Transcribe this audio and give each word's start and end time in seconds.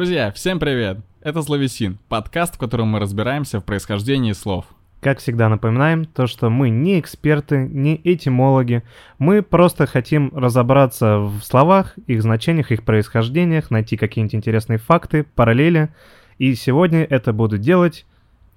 Друзья, 0.00 0.32
всем 0.32 0.58
привет! 0.58 1.00
Это 1.20 1.42
Словесин, 1.42 1.98
подкаст, 2.08 2.54
в 2.54 2.58
котором 2.58 2.88
мы 2.88 3.00
разбираемся 3.00 3.60
в 3.60 3.66
происхождении 3.66 4.32
слов. 4.32 4.64
Как 5.02 5.18
всегда 5.18 5.50
напоминаем, 5.50 6.06
то, 6.06 6.26
что 6.26 6.48
мы 6.48 6.70
не 6.70 6.98
эксперты, 6.98 7.68
не 7.70 8.00
этимологи, 8.02 8.82
мы 9.18 9.42
просто 9.42 9.86
хотим 9.86 10.34
разобраться 10.34 11.18
в 11.18 11.42
словах, 11.42 11.98
их 12.06 12.22
значениях, 12.22 12.72
их 12.72 12.82
происхождениях, 12.82 13.70
найти 13.70 13.98
какие-нибудь 13.98 14.36
интересные 14.36 14.78
факты, 14.78 15.26
параллели. 15.34 15.90
И 16.38 16.54
сегодня 16.54 17.04
это 17.04 17.34
будут 17.34 17.60
делать 17.60 18.06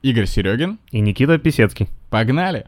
Игорь 0.02 0.28
Серегин 0.28 0.80
и 0.92 1.02
Никита 1.02 1.38
Писецкий. 1.40 1.90
Погнали! 2.10 2.68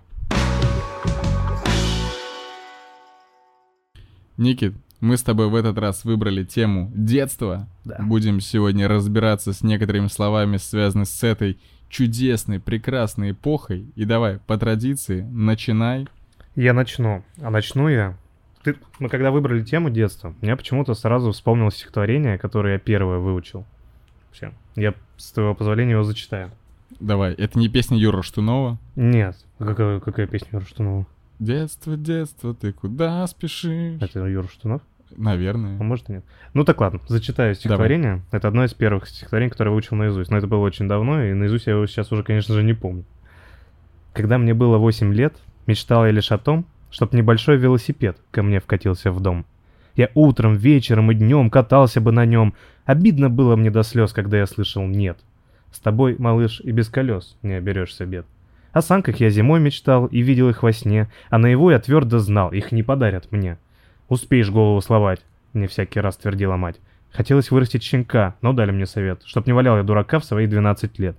Никит, 4.35 4.73
мы 5.05 5.17
с 5.17 5.23
тобой 5.23 5.47
в 5.47 5.55
этот 5.55 5.77
раз 5.77 6.03
выбрали 6.03 6.43
тему 6.43 6.91
детства. 6.93 7.67
Да. 7.85 7.97
Будем 8.01 8.41
сегодня 8.41 8.87
разбираться 8.87 9.53
с 9.53 9.61
некоторыми 9.61 10.07
словами, 10.07 10.57
связанными 10.57 11.05
с 11.05 11.23
этой 11.23 11.59
чудесной, 11.89 12.59
прекрасной 12.59 13.31
эпохой. 13.31 13.85
И 13.95 14.03
давай, 14.03 14.39
по 14.39 14.57
традиции, 14.57 15.21
начинай. 15.21 16.07
Я 16.55 16.73
начну. 16.73 17.23
А 17.41 17.49
начну 17.49 17.87
я... 17.87 18.17
Ты, 18.63 18.75
мы 18.99 19.09
когда 19.09 19.29
выбрали 19.29 19.63
тему 19.63 19.91
детства, 19.91 20.33
мне 20.41 20.55
почему-то 20.55 20.95
сразу 20.95 21.31
вспомнилось 21.31 21.75
стихотворение, 21.75 22.39
которое 22.39 22.73
я 22.73 22.79
первое 22.79 23.19
выучил. 23.19 23.63
Вообще. 24.27 24.51
Я, 24.75 24.95
с 25.17 25.31
твоего 25.31 25.53
позволения, 25.53 25.91
его 25.91 26.03
зачитаю. 26.03 26.49
Давай, 26.99 27.33
это 27.33 27.59
не 27.59 27.69
песня 27.69 27.97
Юра 27.97 28.23
Штунова? 28.23 28.79
Нет. 28.95 29.37
Какая, 29.59 29.99
какая 29.99 30.25
песня 30.25 30.49
Юра 30.53 30.65
Штунова? 30.65 31.05
Детство, 31.37 31.95
детство, 31.95 32.55
ты 32.55 32.73
куда 32.73 33.27
спешишь? 33.27 34.01
Это 34.01 34.25
Юра 34.25 34.47
Штунов? 34.47 34.81
Наверное. 35.15 35.79
А 35.79 35.83
может 35.83 36.09
и 36.09 36.13
нет. 36.13 36.25
Ну 36.53 36.63
так 36.63 36.79
ладно, 36.81 36.99
зачитаю 37.07 37.55
стихотворение. 37.55 38.21
Это 38.31 38.47
одно 38.47 38.65
из 38.65 38.73
первых 38.73 39.07
стихотворений, 39.07 39.51
которое 39.51 39.69
я 39.69 39.73
выучил 39.73 39.95
наизусть. 39.95 40.31
Но 40.31 40.37
это 40.37 40.47
было 40.47 40.59
очень 40.59 40.87
давно, 40.87 41.23
и 41.23 41.33
наизусть 41.33 41.67
я 41.67 41.73
его 41.73 41.85
сейчас 41.85 42.11
уже, 42.11 42.23
конечно 42.23 42.53
же, 42.53 42.63
не 42.63 42.73
помню. 42.73 43.05
Когда 44.13 44.37
мне 44.37 44.53
было 44.53 44.77
8 44.77 45.13
лет, 45.13 45.35
мечтал 45.67 46.05
я 46.05 46.11
лишь 46.11 46.31
о 46.31 46.37
том, 46.37 46.65
чтоб 46.89 47.13
небольшой 47.13 47.57
велосипед 47.57 48.17
ко 48.31 48.43
мне 48.43 48.59
вкатился 48.59 49.11
в 49.11 49.19
дом. 49.19 49.45
Я 49.95 50.09
утром, 50.13 50.55
вечером 50.55 51.11
и 51.11 51.15
днем 51.15 51.49
катался 51.49 52.01
бы 52.01 52.11
на 52.11 52.25
нем. 52.25 52.53
Обидно 52.85 53.29
было 53.29 53.55
мне 53.55 53.71
до 53.71 53.83
слез, 53.83 54.13
когда 54.13 54.37
я 54.37 54.45
слышал 54.45 54.85
«нет». 54.85 55.17
С 55.71 55.79
тобой, 55.79 56.15
малыш, 56.17 56.61
и 56.61 56.71
без 56.71 56.87
колес 56.87 57.37
не 57.41 57.53
оберешься 57.53 58.05
бед. 58.05 58.25
О 58.71 58.81
санках 58.81 59.19
я 59.19 59.29
зимой 59.29 59.59
мечтал 59.59 60.05
и 60.05 60.21
видел 60.21 60.49
их 60.49 60.63
во 60.63 60.71
сне, 60.71 61.09
а 61.29 61.37
наяву 61.37 61.69
я 61.69 61.79
твердо 61.79 62.19
знал, 62.19 62.51
их 62.51 62.71
не 62.71 62.83
подарят 62.83 63.31
мне. 63.31 63.57
«Успеешь 64.07 64.51
голову 64.51 64.81
словать»,— 64.81 65.25
мне 65.53 65.67
всякий 65.67 65.99
раз 65.99 66.17
твердила 66.17 66.57
мать. 66.57 66.79
Хотелось 67.11 67.49
вырастить 67.49 67.83
щенка, 67.83 68.35
но 68.41 68.53
дали 68.53 68.71
мне 68.71 68.85
совет, 68.85 69.23
чтоб 69.25 69.47
не 69.47 69.53
валял 69.53 69.77
я 69.77 69.83
дурака 69.83 70.19
в 70.19 70.25
свои 70.25 70.47
12 70.47 70.99
лет. 70.99 71.17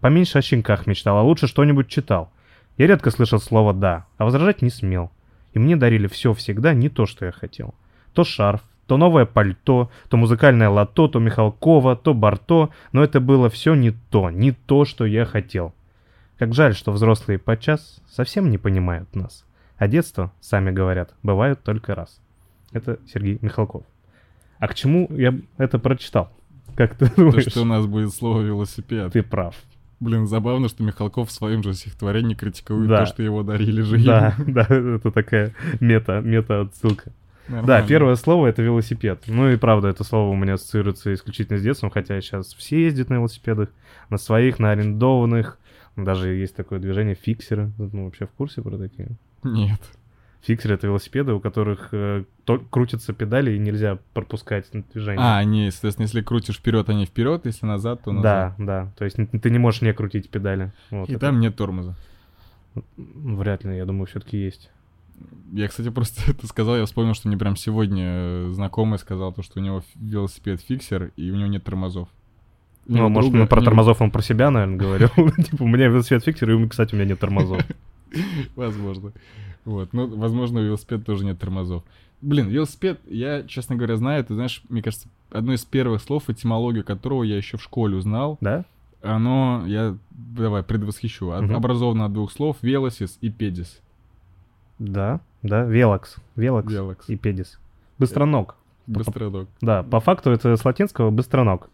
Поменьше 0.00 0.38
о 0.38 0.42
щенках 0.42 0.86
мечтал, 0.86 1.16
а 1.16 1.22
лучше 1.22 1.46
что-нибудь 1.46 1.88
читал. 1.88 2.30
Я 2.76 2.86
редко 2.86 3.10
слышал 3.10 3.40
слово 3.40 3.74
«да», 3.74 4.06
а 4.18 4.24
возражать 4.24 4.62
не 4.62 4.70
смел. 4.70 5.10
И 5.54 5.58
мне 5.58 5.74
дарили 5.74 6.06
все 6.06 6.32
всегда 6.34 6.74
не 6.74 6.88
то, 6.88 7.06
что 7.06 7.24
я 7.24 7.32
хотел. 7.32 7.74
То 8.12 8.22
шарф, 8.24 8.62
то 8.86 8.96
новое 8.96 9.26
пальто, 9.26 9.90
то 10.08 10.16
музыкальное 10.16 10.68
лото, 10.68 11.08
то 11.08 11.18
Михалкова, 11.18 11.96
то 11.96 12.14
Барто, 12.14 12.70
но 12.92 13.02
это 13.02 13.20
было 13.20 13.50
все 13.50 13.74
не 13.74 13.90
то, 13.90 14.30
не 14.30 14.52
то, 14.52 14.84
что 14.84 15.04
я 15.04 15.24
хотел. 15.24 15.74
Как 16.38 16.54
жаль, 16.54 16.74
что 16.74 16.92
взрослые 16.92 17.38
подчас 17.38 18.00
совсем 18.08 18.50
не 18.50 18.58
понимают 18.58 19.14
нас. 19.16 19.44
А 19.76 19.88
детство, 19.88 20.32
сами 20.40 20.70
говорят, 20.70 21.14
бывают 21.22 21.62
только 21.62 21.94
раз. 21.94 22.20
Это 22.72 22.98
Сергей 23.06 23.38
Михалков. 23.40 23.84
А 24.58 24.68
к 24.68 24.74
чему 24.74 25.06
я 25.10 25.34
это 25.56 25.78
прочитал? 25.78 26.30
Как 26.76 26.94
ты 26.96 27.08
То, 27.08 27.16
думаешь? 27.16 27.46
что 27.46 27.62
у 27.62 27.64
нас 27.64 27.86
будет 27.86 28.12
слово 28.12 28.42
«велосипед». 28.42 29.12
Ты 29.12 29.22
прав. 29.22 29.54
Блин, 30.00 30.26
забавно, 30.28 30.68
что 30.68 30.82
Михалков 30.84 31.28
в 31.28 31.32
своем 31.32 31.62
же 31.64 31.74
стихотворении 31.74 32.34
критикует 32.34 32.88
Да. 32.88 32.98
то, 33.00 33.06
что 33.06 33.22
его 33.22 33.42
дарили 33.42 33.82
же 33.82 33.98
Да, 34.04 34.34
да, 34.46 34.62
это 34.62 35.10
такая 35.10 35.54
мета, 35.80 36.20
мета 36.20 36.60
отсылка. 36.62 37.10
Да, 37.48 37.82
первое 37.82 38.14
слово 38.16 38.48
это 38.48 38.60
велосипед. 38.62 39.22
Ну 39.26 39.48
и 39.50 39.56
правда, 39.56 39.88
это 39.88 40.04
слово 40.04 40.30
у 40.30 40.36
меня 40.36 40.54
ассоциируется 40.54 41.12
исключительно 41.14 41.58
с 41.58 41.62
детством, 41.62 41.90
хотя 41.90 42.20
сейчас 42.20 42.52
все 42.54 42.84
ездят 42.84 43.08
на 43.08 43.14
велосипедах, 43.14 43.70
на 44.10 44.18
своих, 44.18 44.58
на 44.58 44.70
арендованных. 44.72 45.58
Даже 45.96 46.28
есть 46.34 46.54
такое 46.54 46.78
движение 46.78 47.14
фиксеры. 47.16 47.72
Ну, 47.78 48.04
вообще 48.04 48.26
в 48.26 48.30
курсе 48.30 48.60
про 48.62 48.76
такие? 48.76 49.08
Нет. 49.42 49.80
Фиксеры 50.42 50.74
это 50.76 50.86
велосипеды, 50.86 51.32
у 51.32 51.40
которых 51.40 51.88
э, 51.92 52.24
то- 52.44 52.60
крутятся 52.70 53.12
педали 53.12 53.52
и 53.54 53.58
нельзя 53.58 53.98
пропускать 54.14 54.66
движение. 54.92 55.20
А, 55.20 55.38
они, 55.38 55.68
соответственно, 55.70 56.04
если 56.04 56.20
крутишь 56.22 56.58
вперед, 56.58 56.88
они 56.88 57.06
вперед, 57.06 57.44
если 57.44 57.66
назад, 57.66 58.02
то 58.04 58.12
назад. 58.12 58.54
да, 58.58 58.64
да. 58.64 58.92
То 58.96 59.04
есть 59.04 59.16
ты 59.42 59.50
не 59.50 59.58
можешь 59.58 59.82
не 59.82 59.92
крутить 59.92 60.30
педали. 60.30 60.72
Вот 60.90 61.08
И 61.08 61.12
это- 61.12 61.20
там 61.26 61.40
нет 61.40 61.56
тормоза. 61.56 61.96
Вряд 62.96 63.64
ли, 63.64 63.76
я 63.76 63.84
думаю, 63.84 64.06
все-таки 64.06 64.36
есть. 64.38 64.70
Я, 65.52 65.66
кстати, 65.66 65.90
просто 65.90 66.22
это 66.30 66.46
сказал, 66.46 66.76
я 66.76 66.84
вспомнил, 66.86 67.14
что 67.14 67.26
мне 67.28 67.36
прям 67.36 67.56
сегодня 67.56 68.04
э, 68.06 68.50
знакомый 68.52 68.98
сказал, 69.00 69.32
то, 69.32 69.42
что 69.42 69.58
у 69.58 69.62
него 69.62 69.82
велосипед 69.96 70.60
фиксер, 70.60 71.10
и 71.16 71.30
у 71.32 71.34
него 71.36 71.48
нет 71.48 71.64
тормозов. 71.64 72.08
Ну, 72.86 72.96
него 72.98 73.08
может, 73.08 73.30
друга- 73.32 73.42
ну, 73.42 73.48
про 73.48 73.60
тормозов 73.60 74.00
он 74.00 74.10
про 74.12 74.22
себя, 74.22 74.50
наверное, 74.50 74.76
говорил. 74.78 75.08
Типа, 75.42 75.64
у 75.64 75.66
меня 75.66 75.88
велосипед 75.88 76.24
фиксер, 76.24 76.48
и, 76.50 76.68
кстати, 76.68 76.94
у 76.94 76.96
меня 76.96 77.08
нет 77.08 77.18
тормозов. 77.18 77.60
Возможно. 78.56 79.12
Вот, 79.68 79.92
ну, 79.92 80.06
возможно, 80.16 80.60
у 80.60 80.64
велосипеда 80.64 81.04
тоже 81.04 81.24
нет 81.26 81.38
тормозов. 81.38 81.82
Блин, 82.22 82.48
велосипед, 82.48 82.98
я, 83.06 83.42
честно 83.42 83.76
говоря, 83.76 83.96
знаю, 83.96 84.24
ты 84.24 84.34
знаешь, 84.34 84.62
мне 84.70 84.82
кажется, 84.82 85.08
одно 85.30 85.52
из 85.52 85.64
первых 85.64 86.00
слов, 86.02 86.30
этимологию 86.30 86.82
которого 86.84 87.22
я 87.22 87.36
еще 87.36 87.58
в 87.58 87.62
школе 87.62 87.96
узнал, 87.96 88.38
Да? 88.40 88.64
оно, 89.02 89.62
я, 89.66 89.94
давай, 90.10 90.62
предвосхищу, 90.62 91.26
Мгм. 91.30 91.54
образовано 91.54 92.06
от 92.06 92.12
двух 92.14 92.32
слов, 92.32 92.56
велосис 92.62 93.18
и 93.20 93.30
педис. 93.30 93.80
Да, 94.78 95.20
да, 95.42 95.64
велокс. 95.64 96.16
Велокс 96.34 96.72
Велокс. 96.72 97.08
и 97.08 97.16
педис. 97.16 97.58
Быстроног. 97.98 98.56
Быстроног. 98.86 99.48
Да, 99.60 99.82
по 99.82 100.00
факту 100.00 100.30
это 100.30 100.56
с 100.56 100.64
латинского 100.64 101.10
быстроног. 101.10 101.68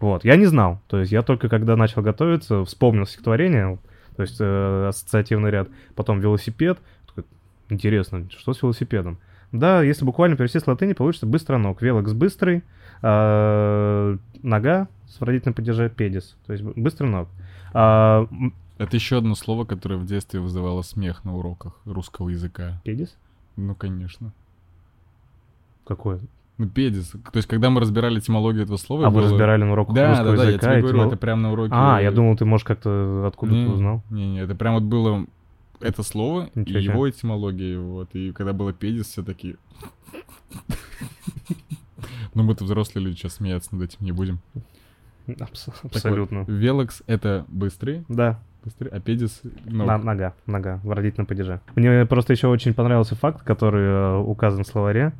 Вот, 0.00 0.24
я 0.24 0.36
не 0.36 0.44
знал. 0.46 0.80
То 0.88 1.00
есть 1.00 1.10
я 1.12 1.22
только 1.22 1.48
когда 1.48 1.76
начал 1.76 2.02
готовиться, 2.02 2.64
вспомнил 2.66 3.06
стихотворение, 3.06 3.78
то 4.16 4.22
есть 4.22 4.36
э, 4.40 4.86
ассоциативный 4.88 5.50
ряд, 5.50 5.68
потом 5.94 6.20
велосипед. 6.20 6.78
Интересно, 7.68 8.28
что 8.30 8.52
с 8.54 8.62
велосипедом? 8.62 9.18
Да, 9.52 9.82
если 9.82 10.04
буквально 10.04 10.36
перевести 10.36 10.58
с 10.60 10.66
латыни, 10.66 10.92
получится 10.92 11.26
быстроног. 11.26 11.80
Велокс 11.82 12.12
быстрый, 12.12 12.62
а, 13.02 14.16
нога 14.42 14.88
с 15.08 15.20
родительным 15.20 15.54
падеже 15.54 15.88
педис, 15.88 16.36
то 16.46 16.52
есть 16.52 16.64
б- 16.64 16.72
быстрый 16.76 17.08
ног. 17.08 17.28
А, 17.72 18.26
Это 18.78 18.96
еще 18.96 19.18
одно 19.18 19.34
слово, 19.34 19.64
которое 19.64 19.96
в 19.96 20.04
детстве 20.04 20.38
вызывало 20.40 20.82
смех 20.82 21.24
на 21.24 21.34
уроках 21.36 21.72
русского 21.86 22.28
языка. 22.28 22.80
педис? 22.84 23.16
Ну, 23.56 23.74
конечно. 23.74 24.32
Какое? 25.86 26.20
Ну, 26.58 26.68
педис. 26.68 27.10
То 27.10 27.36
есть, 27.36 27.48
когда 27.48 27.70
мы 27.70 27.80
разбирали 27.80 28.18
этимологию 28.18 28.64
этого 28.64 28.76
слова... 28.76 29.06
А 29.06 29.10
вы 29.10 29.16
было- 29.20 29.24
разбирали 29.30 29.62
на 29.62 29.72
уроках 29.72 29.94
Да, 29.94 30.08
русского 30.10 30.30
да, 30.32 30.36
да, 30.36 30.42
я 30.44 30.48
языка? 30.50 30.66
тебе 30.66 30.78
и 30.78 30.82
говорю, 30.82 30.98
этимол- 30.98 31.06
это 31.08 31.16
прям 31.16 31.42
на 31.42 31.52
уроке... 31.52 31.72
А, 31.74 32.00
я 32.00 32.10
думал, 32.10 32.36
ты, 32.36 32.44
может, 32.44 32.66
как-то 32.66 33.24
откуда 33.28 33.52
не, 33.52 33.66
ты 33.66 33.72
узнал. 33.72 34.02
Не-не, 34.10 34.40
это 34.40 34.54
прям 34.54 34.74
вот 34.74 34.82
было 34.84 35.26
это 35.80 36.02
слово, 36.02 36.50
и 36.54 36.60
Ничего 36.60 36.80
себе. 36.80 36.92
его 36.92 37.10
этимология, 37.10 37.78
вот. 37.78 38.14
И 38.14 38.32
когда 38.32 38.52
было 38.52 38.72
педис, 38.72 39.06
все 39.06 39.22
такие... 39.22 39.56
Ну, 42.34 42.42
мы-то 42.42 42.64
взрослые 42.64 43.04
люди, 43.04 43.16
сейчас 43.16 43.34
смеяться 43.34 43.74
над 43.74 43.84
этим 43.90 44.04
не 44.04 44.12
будем. 44.12 44.40
Абс- 45.40 45.64
Так 45.64 45.74
вот, 45.82 45.96
Абсолютно. 45.96 46.44
Велокс— 46.46 47.02
это 47.06 47.44
быстрый, 47.48 48.04
Да, 48.08 48.40
быстрый, 48.62 48.88
а 48.88 49.00
педис... 49.00 49.40
На- 49.64 49.98
нога, 49.98 50.34
нога, 50.46 50.80
в 50.84 50.90
родительном 50.92 51.26
падеже. 51.26 51.60
Мне 51.74 52.04
просто 52.06 52.32
еще 52.32 52.48
очень 52.48 52.74
понравился 52.74 53.14
факт, 53.14 53.42
который 53.42 53.84
э, 53.84 54.16
указан 54.18 54.64
в 54.64 54.66
словаре, 54.66 55.12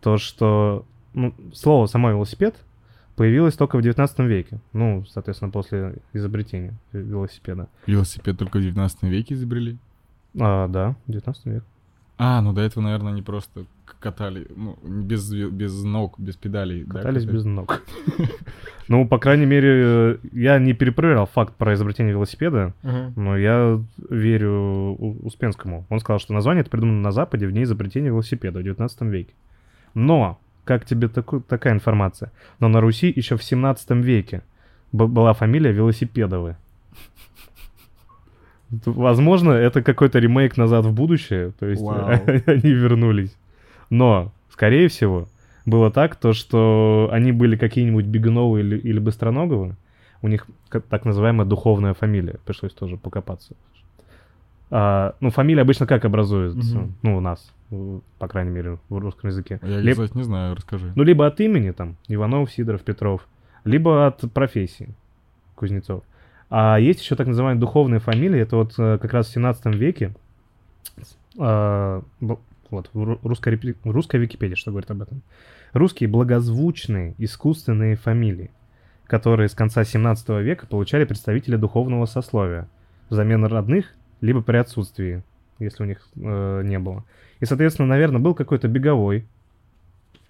то, 0.00 0.18
что 0.18 0.84
ну, 1.14 1.34
слово 1.54 1.86
«само 1.86 2.10
велосипед» 2.10 2.56
появилось 3.14 3.54
только 3.54 3.78
в 3.78 3.82
19 3.82 4.18
веке. 4.20 4.58
Ну, 4.74 5.04
соответственно, 5.08 5.50
после 5.50 5.96
изобретения 6.12 6.74
велосипеда. 6.92 7.68
велосипед 7.86 8.36
только 8.38 8.58
в 8.58 8.62
19 8.62 9.04
веке 9.04 9.34
изобрели. 9.34 9.78
А, 10.38 10.68
да, 10.68 10.94
19 11.06 11.46
век. 11.46 11.64
А, 12.18 12.40
ну 12.40 12.52
до 12.52 12.62
этого, 12.62 12.82
наверное, 12.82 13.12
они 13.12 13.22
просто 13.22 13.64
катали, 14.00 14.46
ну, 14.54 14.78
без, 14.82 15.30
без 15.32 15.82
ног, 15.82 16.14
без 16.18 16.36
педалей. 16.36 16.84
да, 16.84 16.94
Катались 16.94 17.22
катали? 17.22 17.36
без 17.36 17.44
ног. 17.44 17.82
Ну, 18.88 19.04
по 19.08 19.18
крайней 19.18 19.46
мере, 19.46 19.68
э, 19.84 20.16
я 20.32 20.60
не 20.60 20.72
перепроверял 20.72 21.26
факт 21.26 21.54
про 21.56 21.74
изобретение 21.74 22.12
велосипеда. 22.12 22.72
Но 23.16 23.36
я 23.36 23.82
верю 24.08 24.94
Успенскому. 25.24 25.84
Он 25.88 25.98
сказал, 25.98 26.20
что 26.20 26.32
название 26.32 26.60
это 26.60 26.70
придумано 26.70 27.00
на 27.00 27.10
Западе 27.10 27.48
в 27.48 27.50
дни 27.52 27.64
изобретения 27.64 28.10
велосипеда 28.10 28.60
в 28.60 28.62
19 28.62 29.00
веке. 29.02 29.34
Но, 29.94 30.38
как 30.62 30.84
тебе 30.84 31.08
такая 31.08 31.72
информация? 31.72 32.30
Но 32.60 32.68
на 32.68 32.80
Руси 32.80 33.12
еще 33.14 33.36
в 33.36 33.42
17 33.42 33.90
веке 33.90 34.42
была 34.92 35.32
фамилия 35.32 35.72
Велосипедовы. 35.72 36.56
Возможно, 38.70 39.52
это 39.52 39.82
какой-то 39.82 40.18
ремейк 40.18 40.56
назад 40.56 40.84
в 40.84 40.92
будущее, 40.92 41.52
то 41.58 41.66
есть 41.66 41.82
они 42.46 42.70
вернулись. 42.70 43.36
Но, 43.90 44.32
скорее 44.50 44.88
всего, 44.88 45.28
было 45.64 45.90
так, 45.90 46.16
то 46.16 46.32
что 46.32 47.08
они 47.12 47.32
были 47.32 47.56
какие-нибудь 47.56 48.06
Бегуновы 48.06 48.60
или, 48.60 48.78
или 48.78 48.98
Быстроноговы, 48.98 49.76
у 50.22 50.28
них 50.28 50.46
так 50.70 51.04
называемая 51.04 51.46
духовная 51.46 51.94
фамилия, 51.94 52.36
пришлось 52.44 52.72
тоже 52.72 52.96
покопаться. 52.96 53.54
А, 54.70 55.14
ну, 55.20 55.30
фамилия 55.30 55.62
обычно 55.62 55.86
как 55.86 56.04
образуется? 56.04 56.78
Угу. 56.78 56.92
Ну, 57.02 57.16
у 57.16 57.20
нас, 57.20 57.52
по 58.18 58.28
крайней 58.28 58.50
мере, 58.50 58.78
в 58.88 58.98
русском 58.98 59.30
языке. 59.30 59.60
Я, 59.62 59.80
Либо, 59.80 60.02
кстати, 60.02 60.16
не 60.16 60.24
знаю, 60.24 60.56
расскажи. 60.56 60.92
Ну, 60.96 61.02
либо 61.04 61.26
от 61.26 61.40
имени, 61.40 61.70
там, 61.70 61.96
Иванов, 62.08 62.50
Сидоров, 62.50 62.82
Петров, 62.82 63.26
либо 63.64 64.06
от 64.06 64.24
профессии, 64.32 64.88
Кузнецов. 65.54 66.02
А 66.48 66.78
есть 66.78 67.00
еще 67.00 67.16
так 67.16 67.26
называемая 67.26 67.60
духовная 67.60 67.98
фамилия, 67.98 68.40
это 68.40 68.56
вот 68.56 68.74
э, 68.78 68.98
как 68.98 69.12
раз 69.12 69.28
в 69.28 69.32
17 69.32 69.66
веке, 69.74 70.14
а, 71.38 72.02
вот, 72.20 72.90
русская, 72.92 73.58
русская 73.84 74.18
Википедия 74.18 74.56
что 74.56 74.70
говорит 74.70 74.90
об 74.90 75.02
этом. 75.02 75.22
Русские 75.72 76.08
благозвучные 76.08 77.14
искусственные 77.18 77.96
фамилии, 77.96 78.50
которые 79.06 79.48
с 79.48 79.54
конца 79.54 79.84
17 79.84 80.28
века 80.40 80.66
получали 80.66 81.04
представители 81.04 81.56
духовного 81.56 82.06
сословия 82.06 82.68
взамен 83.10 83.44
родных, 83.44 83.92
либо 84.20 84.40
при 84.40 84.56
отсутствии, 84.56 85.22
если 85.58 85.82
у 85.82 85.86
них 85.86 86.08
э, 86.16 86.62
не 86.64 86.78
было. 86.78 87.04
И, 87.40 87.44
соответственно, 87.44 87.88
наверное, 87.88 88.20
был 88.20 88.34
какой-то 88.34 88.68
беговой, 88.68 89.26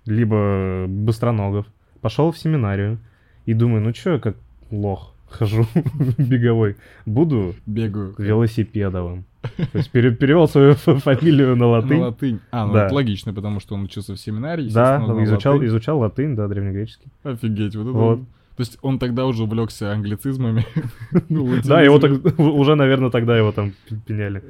либо 0.07 0.87
быстроногов, 0.89 1.67
пошел 2.01 2.33
в 2.33 2.39
семинарию 2.39 2.99
и 3.45 3.55
думаю, 3.55 3.83
ну 3.83 3.95
что 3.95 4.15
я 4.15 4.19
как 4.19 4.37
лох 4.71 5.16
хожу 5.29 5.67
беговой, 6.19 6.77
буду 7.05 7.55
Бегаю. 7.67 8.15
велосипедовым. 8.19 9.25
То 9.57 9.79
есть 9.79 9.91
перевел 9.91 10.49
свою 10.49 10.75
фамилию 10.75 11.57
на 11.57 11.67
латынь. 11.67 11.99
На 11.99 12.07
латынь. 12.07 12.41
А, 12.51 12.67
ну 12.67 12.73
да. 12.73 12.87
это 12.87 12.95
логично, 12.95 13.33
потому 13.33 13.61
что 13.61 13.75
он 13.75 13.85
учился 13.85 14.15
в 14.15 14.19
семинарии. 14.19 14.69
Да, 14.71 14.99
изучал, 15.23 15.55
латынь. 15.55 15.69
изучал 15.69 15.99
латынь, 16.01 16.35
да, 16.35 16.49
древнегреческий. 16.49 17.07
Офигеть, 17.23 17.77
вот 17.77 17.83
это 17.83 17.93
вот. 17.93 18.21
То 18.57 18.63
есть 18.63 18.79
он 18.81 18.99
тогда 18.99 19.27
уже 19.27 19.45
увлекся 19.45 19.93
англицизмами. 19.93 20.65
Ну, 21.29 21.61
да, 21.65 21.83
его 21.83 21.97
уже, 22.39 22.75
наверное, 22.75 23.11
тогда 23.11 23.37
его 23.37 23.53
там 23.53 23.73
пеняли. 24.07 24.43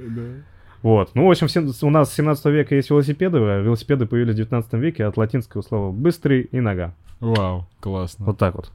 Вот. 0.82 1.11
Ну, 1.14 1.26
в 1.26 1.31
общем, 1.31 1.49
у 1.82 1.90
нас 1.90 2.12
с 2.12 2.14
17 2.14 2.44
века 2.46 2.75
есть 2.76 2.90
велосипеды, 2.90 3.38
а 3.38 3.61
велосипеды 3.61 4.06
появились 4.06 4.34
в 4.34 4.37
19 4.37 4.72
веке 4.75 5.05
от 5.06 5.17
латинского 5.17 5.62
слова 5.62 5.90
«быстрый» 5.90 6.43
и 6.43 6.61
«нога». 6.61 6.94
Вау, 7.19 7.67
классно. 7.81 8.26
Вот 8.26 8.38
так 8.38 8.55
вот. 8.55 8.70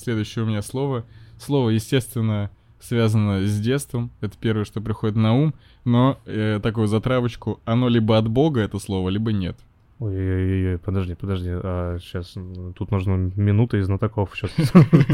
Следующее 0.00 0.44
у 0.44 0.48
меня 0.48 0.62
слово. 0.62 1.04
Слово, 1.38 1.70
естественно, 1.70 2.50
связано 2.80 3.46
с 3.46 3.60
детством. 3.60 4.10
Это 4.22 4.36
первое, 4.38 4.64
что 4.64 4.80
приходит 4.80 5.16
на 5.16 5.34
ум. 5.34 5.54
Но 5.84 6.18
э, 6.24 6.58
такую 6.62 6.86
затравочку. 6.86 7.60
Оно 7.66 7.88
либо 7.88 8.16
от 8.16 8.28
Бога, 8.28 8.60
это 8.60 8.78
слово, 8.78 9.10
либо 9.10 9.32
нет. 9.32 9.56
Ой-ой-ой, 9.98 10.78
подожди, 10.78 11.14
подожди. 11.14 11.50
А, 11.52 11.98
сейчас 12.00 12.34
тут 12.74 12.90
нужно 12.90 13.30
минуты 13.36 13.80
из 13.80 13.86
знатоков 13.86 14.34
сейчас 14.34 14.50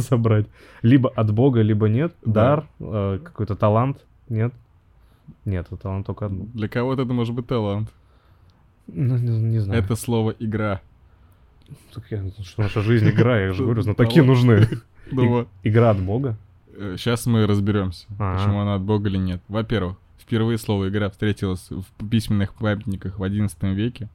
собрать. 0.06 0.46
Либо 0.82 1.10
от 1.10 1.32
Бога, 1.32 1.60
либо 1.62 1.88
нет. 1.88 2.14
Дар, 2.24 2.68
э, 2.78 3.18
какой-то 3.24 3.56
талант. 3.56 4.04
Нет. 4.28 4.54
Нет, 5.44 5.66
талант 5.82 6.06
только 6.06 6.26
одно. 6.26 6.46
Для 6.54 6.68
кого-то 6.68 7.02
это 7.02 7.12
может 7.12 7.34
быть 7.34 7.48
талант. 7.48 7.92
Ну, 8.86 9.16
не, 9.16 9.40
не 9.40 9.58
знаю. 9.58 9.82
Это 9.82 9.96
слово 9.96 10.36
игра. 10.38 10.80
Так 11.94 12.04
я, 12.10 12.24
что 12.42 12.62
наша 12.62 12.82
жизнь 12.82 13.08
игра, 13.08 13.40
я 13.40 13.52
же 13.52 13.64
говорю, 13.64 13.82
знатоки 13.82 14.20
нужны. 14.20 14.68
Игра 15.62 15.90
от 15.90 16.00
Бога? 16.00 16.36
Сейчас 16.96 17.26
э, 17.26 17.30
мы 17.30 17.46
разберемся, 17.46 18.06
почему 18.18 18.60
она 18.60 18.74
от 18.74 18.82
Бога 18.82 19.08
или 19.08 19.18
нет. 19.18 19.40
Во-первых, 19.48 19.96
впервые 20.18 20.58
слово 20.58 20.88
игра 20.88 21.08
встретилось 21.10 21.70
в 21.70 22.08
письменных 22.08 22.54
памятниках 22.54 23.18
в 23.18 23.22
XI 23.22 23.74
веке. 23.74 24.08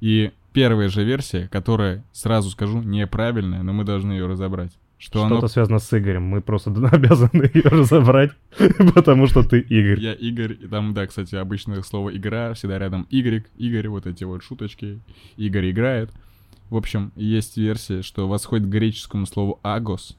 И 0.00 0.30
первая 0.52 0.88
же 0.88 1.04
версия, 1.04 1.48
которая, 1.48 2.04
сразу 2.12 2.50
скажу, 2.50 2.82
неправильная, 2.82 3.62
но 3.62 3.72
мы 3.72 3.84
должны 3.84 4.12
ее 4.12 4.26
разобрать. 4.26 4.72
Что 4.98 5.20
Что-то 5.20 5.38
оно... 5.38 5.48
связано 5.48 5.78
с 5.78 5.96
Игорем. 5.96 6.24
Мы 6.24 6.40
просто 6.40 6.70
обязаны 6.92 7.50
ее 7.54 7.62
разобрать, 7.62 8.32
потому 8.94 9.28
что 9.28 9.44
ты 9.44 9.60
Игорь. 9.60 10.00
Я 10.00 10.12
Игорь. 10.12 10.56
И 10.60 10.66
там, 10.66 10.92
да, 10.92 11.06
кстати, 11.06 11.36
обычное 11.36 11.82
слово 11.82 12.16
игра, 12.16 12.52
всегда 12.54 12.78
рядом 12.78 13.06
Y, 13.10 13.46
Игорь, 13.56 13.88
вот 13.88 14.06
эти 14.06 14.24
вот 14.24 14.42
шуточки. 14.42 15.00
Игорь 15.36 15.70
играет. 15.70 16.10
В 16.70 16.76
общем, 16.76 17.12
есть 17.16 17.56
версия, 17.56 18.02
что 18.02 18.28
восходит 18.28 18.66
к 18.66 18.70
греческому 18.70 19.26
слову 19.26 19.58
«агос», 19.62 20.16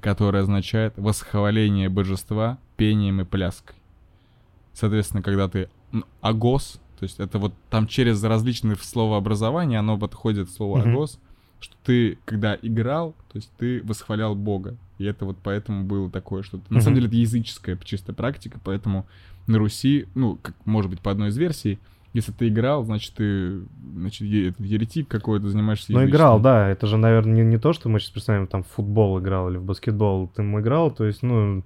которое 0.00 0.42
означает 0.42 0.94
восхваление 0.96 1.88
божества 1.88 2.58
пением 2.76 3.20
и 3.20 3.24
пляской. 3.24 3.76
Соответственно, 4.72 5.22
когда 5.22 5.48
ты 5.48 5.68
«агос», 6.20 6.80
то 6.98 7.04
есть 7.04 7.20
это 7.20 7.38
вот 7.38 7.54
там 7.68 7.86
через 7.86 8.22
различные 8.22 8.76
словообразования 8.76 9.78
оно 9.78 9.98
подходит 9.98 10.50
слово 10.50 10.82
«агос», 10.82 11.18
что 11.60 11.76
ты, 11.84 12.18
когда 12.24 12.56
играл, 12.62 13.14
то 13.30 13.36
есть 13.36 13.50
ты 13.58 13.82
восхвалял 13.84 14.34
Бога. 14.34 14.76
И 14.98 15.04
это 15.04 15.26
вот 15.26 15.36
поэтому 15.42 15.84
было 15.84 16.10
такое 16.10 16.42
что-то. 16.42 16.72
На 16.72 16.80
самом 16.80 16.96
деле 16.96 17.08
это 17.08 17.16
языческая 17.16 17.78
чистая 17.84 18.14
практика, 18.14 18.58
поэтому 18.62 19.06
на 19.46 19.58
Руси, 19.58 20.06
ну, 20.14 20.38
как 20.40 20.54
может 20.64 20.90
быть 20.90 21.00
по 21.00 21.10
одной 21.10 21.28
из 21.28 21.36
версий, 21.36 21.78
если 22.12 22.32
ты 22.32 22.48
играл, 22.48 22.84
значит, 22.84 23.14
ты 23.14 23.62
значит, 23.94 24.22
еретик 24.22 25.08
какой-то, 25.08 25.48
занимаешься 25.48 25.92
Ну, 25.92 26.04
играл, 26.04 26.40
да. 26.40 26.68
Это 26.68 26.86
же, 26.86 26.96
наверное, 26.96 27.34
не, 27.34 27.42
не 27.42 27.58
то, 27.58 27.72
что 27.72 27.88
мы 27.88 28.00
сейчас 28.00 28.10
представим, 28.10 28.46
там, 28.46 28.64
в 28.64 28.68
футбол 28.68 29.20
играл 29.20 29.48
или 29.50 29.58
в 29.58 29.64
баскетбол. 29.64 30.28
Ты 30.28 30.42
играл, 30.42 30.90
то 30.90 31.04
есть, 31.04 31.22
ну, 31.22 31.62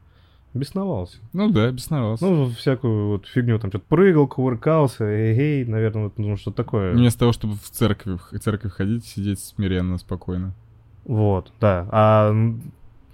бесновался. 0.52 1.18
Ну 1.32 1.50
да, 1.50 1.70
бесновался. 1.70 2.24
Ну, 2.24 2.50
всякую 2.50 3.08
вот 3.08 3.26
фигню, 3.26 3.58
там, 3.58 3.70
что-то 3.70 3.86
прыгал, 3.88 4.28
кувыркался, 4.28 5.04
эй, 5.04 5.64
наверное, 5.64 6.04
вот, 6.04 6.18
ну, 6.18 6.36
что 6.36 6.50
такое. 6.50 6.92
Вместо 6.92 7.20
того, 7.20 7.32
чтобы 7.32 7.54
в 7.54 7.70
церковь, 7.70 8.20
в 8.30 8.38
церковь 8.38 8.72
ходить, 8.72 9.04
сидеть 9.04 9.40
смиренно, 9.40 9.98
спокойно. 9.98 10.54
Вот, 11.04 11.52
да. 11.60 11.88
А 11.90 12.34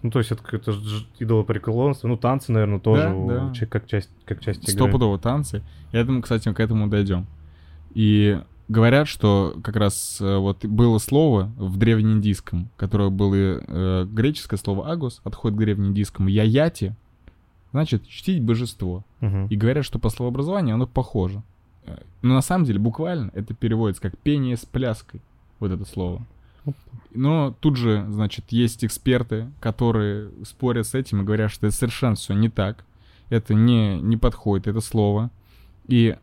ну, 0.02 0.10
то 0.10 0.18
есть 0.18 0.32
это, 0.32 0.42
это 0.50 0.72
идолопреклонство. 1.18 2.08
Ну, 2.08 2.16
танцы, 2.16 2.52
наверное, 2.52 2.78
тоже 2.78 3.14
да, 3.28 3.52
да. 3.52 3.66
как 3.66 3.86
часть, 3.86 4.10
как 4.24 4.40
часть 4.40 4.62
игры. 4.62 4.72
Стопудово 4.72 5.18
танцы. 5.18 5.62
Я 5.92 6.04
думаю, 6.04 6.22
кстати, 6.22 6.52
к 6.52 6.60
этому 6.60 6.88
дойдем. 6.88 7.26
И 7.94 8.40
говорят, 8.68 9.08
что 9.08 9.56
как 9.62 9.76
раз 9.76 10.18
э, 10.20 10.36
вот 10.36 10.64
было 10.64 10.98
слово 10.98 11.50
в 11.56 11.76
древнеиндийском, 11.76 12.70
которое 12.76 13.10
было 13.10 13.34
э, 13.34 14.06
греческое 14.10 14.58
слово 14.58 14.90
агос, 14.90 15.20
отходит 15.24 15.58
к 15.58 15.60
древнеиндийскому 15.60 16.28
яяти, 16.28 16.94
значит 17.72 18.06
чтить 18.06 18.42
божество. 18.42 19.04
Угу. 19.20 19.48
И 19.50 19.56
говорят, 19.56 19.84
что 19.84 19.98
по 19.98 20.08
словообразованию 20.08 20.76
оно 20.76 20.86
похоже. 20.86 21.42
Э, 21.84 21.98
но 22.22 22.34
на 22.34 22.42
самом 22.42 22.64
деле 22.64 22.78
буквально 22.78 23.30
это 23.34 23.54
переводится 23.54 24.00
как 24.00 24.16
пение 24.16 24.56
с 24.56 24.64
пляской, 24.64 25.20
вот 25.58 25.72
это 25.72 25.84
слово. 25.84 26.24
Но 27.12 27.56
тут 27.60 27.76
же, 27.76 28.06
значит, 28.08 28.46
есть 28.50 28.84
эксперты, 28.84 29.50
которые 29.60 30.30
спорят 30.44 30.86
с 30.86 30.94
этим 30.94 31.22
и 31.22 31.24
говорят, 31.24 31.50
что 31.50 31.66
это 31.66 31.74
совершенно 31.74 32.14
все 32.14 32.34
не 32.34 32.48
так. 32.48 32.84
Это 33.30 33.54
не, 33.54 34.00
не 34.00 34.16
подходит, 34.16 34.68
это 34.68 34.80
слово. 34.80 35.30
И 35.88 36.16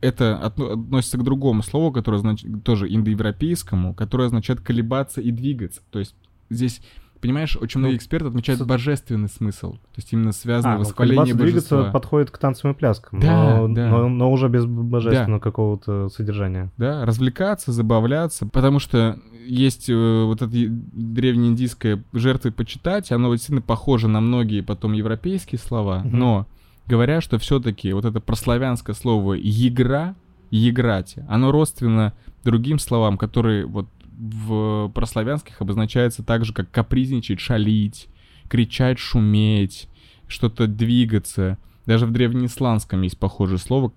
это 0.00 0.38
относится 0.38 1.18
к 1.18 1.24
другому 1.24 1.62
слову, 1.62 1.92
которое 1.92 2.18
значит, 2.18 2.64
тоже 2.64 2.92
индоевропейскому, 2.92 3.94
которое 3.94 4.26
означает 4.26 4.60
колебаться 4.60 5.20
и 5.20 5.30
двигаться. 5.30 5.82
То 5.90 5.98
есть 5.98 6.14
здесь 6.48 6.80
понимаешь, 7.20 7.56
очень 7.60 7.80
многие 7.80 7.94
ну, 7.94 7.98
эксперты 7.98 8.28
отмечают 8.28 8.60
с... 8.60 8.64
божественный 8.64 9.28
смысл. 9.28 9.74
То 9.74 9.96
есть 9.96 10.12
именно 10.12 10.32
связанное 10.32 10.76
а, 10.76 10.78
восхваление 10.78 11.34
ну, 11.34 11.40
божества. 11.40 11.90
подходит 11.90 12.30
к 12.30 12.38
танцам 12.38 12.72
и 12.72 12.74
пляскам, 12.74 13.20
да, 13.20 13.58
но, 13.58 13.68
да. 13.68 13.88
Но, 13.88 14.08
но 14.08 14.32
уже 14.32 14.48
без 14.48 14.64
божественного 14.64 15.38
да. 15.38 15.44
какого-то 15.44 16.08
содержания. 16.08 16.70
Да, 16.76 17.04
развлекаться, 17.04 17.72
забавляться, 17.72 18.46
потому 18.46 18.78
что 18.78 19.18
есть 19.46 19.88
э, 19.90 20.24
вот 20.24 20.42
это 20.42 20.50
древнеиндийское 20.52 22.02
жертвы 22.12 22.52
почитать, 22.52 23.12
оно 23.12 23.34
сильно 23.36 23.60
похоже 23.60 24.08
на 24.08 24.20
многие 24.20 24.62
потом 24.62 24.92
европейские 24.92 25.58
слова, 25.58 26.02
mm 26.04 26.10
но 26.20 26.46
говоря, 26.86 27.20
что 27.20 27.38
все-таки 27.38 27.92
вот 27.92 28.04
это 28.04 28.20
прославянское 28.20 28.94
слово 28.94 29.38
«игра», 29.38 30.16
«играть», 30.50 31.16
оно 31.28 31.52
родственно 31.52 32.12
другим 32.44 32.78
словам, 32.78 33.16
которые 33.16 33.64
вот 33.64 33.86
в 34.20 34.88
прославянских 34.94 35.60
обозначается 35.60 36.22
так 36.22 36.44
же, 36.44 36.52
как 36.52 36.70
капризничать, 36.70 37.40
шалить, 37.40 38.08
кричать, 38.48 38.98
шуметь, 38.98 39.88
что-то 40.26 40.66
двигаться. 40.66 41.58
Даже 41.86 42.06
в 42.06 42.12
древнеисландском 42.12 43.00
есть 43.02 43.18
похожее 43.18 43.58
слово 43.58 43.92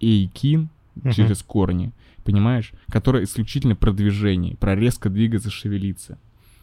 «эйкин» 0.00 0.68
через 1.12 1.40
uh-huh. 1.40 1.46
корни, 1.46 1.92
понимаешь? 2.22 2.72
Которое 2.88 3.24
исключительно 3.24 3.74
про 3.74 3.92
движение, 3.92 4.56
про 4.56 4.76
резко 4.76 5.10
двигаться, 5.10 5.50
шевелиться. 5.50 6.18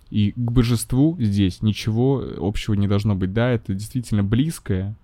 И 0.09 0.31
к 0.31 0.51
божеству 0.51 1.17
здесь 1.19 1.61
ничего 1.61 2.23
общего 2.37 2.73
не 2.73 2.87
должно 2.87 3.15
быть. 3.15 3.33
Да, 3.33 3.49
это 3.49 3.73
действительно 3.73 4.23
близкое, 4.23 4.95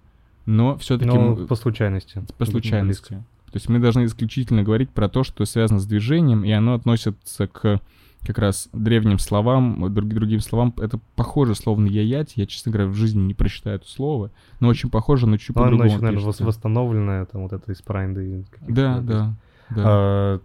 но 0.45 0.77
все-таки... 0.77 1.09
Но 1.09 1.35
по 1.35 1.55
случайности. 1.55 2.23
По 2.37 2.45
случайности. 2.45 3.23
То 3.51 3.55
есть 3.55 3.69
мы 3.69 3.79
должны 3.79 4.05
исключительно 4.05 4.63
говорить 4.63 4.89
про 4.89 5.07
то, 5.09 5.23
что 5.23 5.45
связано 5.45 5.79
с 5.79 5.85
движением, 5.85 6.43
и 6.43 6.51
оно 6.51 6.73
относится 6.73 7.47
к 7.47 7.79
как 8.25 8.39
раз 8.39 8.67
древним 8.73 9.19
словам, 9.19 9.93
друг, 9.93 10.09
другим 10.09 10.41
словам, 10.41 10.73
это 10.77 10.99
похоже 11.15 11.55
словно 11.55 11.87
яять. 11.87 12.33
Я, 12.35 12.45
честно 12.45 12.71
говоря, 12.71 12.89
в 12.89 12.95
жизни 12.95 13.21
не 13.21 13.33
прочитаю 13.33 13.77
это 13.77 13.87
слово, 13.87 14.31
но 14.59 14.67
очень 14.67 14.89
похоже, 14.89 15.27
но 15.27 15.37
чуть 15.37 15.55
по-другому. 15.55 15.83
Оно 15.83 15.85
еще, 15.85 16.01
наверное, 16.01 16.25
пишется. 16.25 16.43
восстановленное, 16.45 17.25
там 17.25 17.43
вот 17.43 17.53
это 17.53 17.71
из 17.71 17.81
прайнда. 17.81 18.21
Да, 18.67 18.99
да. 18.99 19.33
Да. 19.69 19.83
А, 19.85 20.39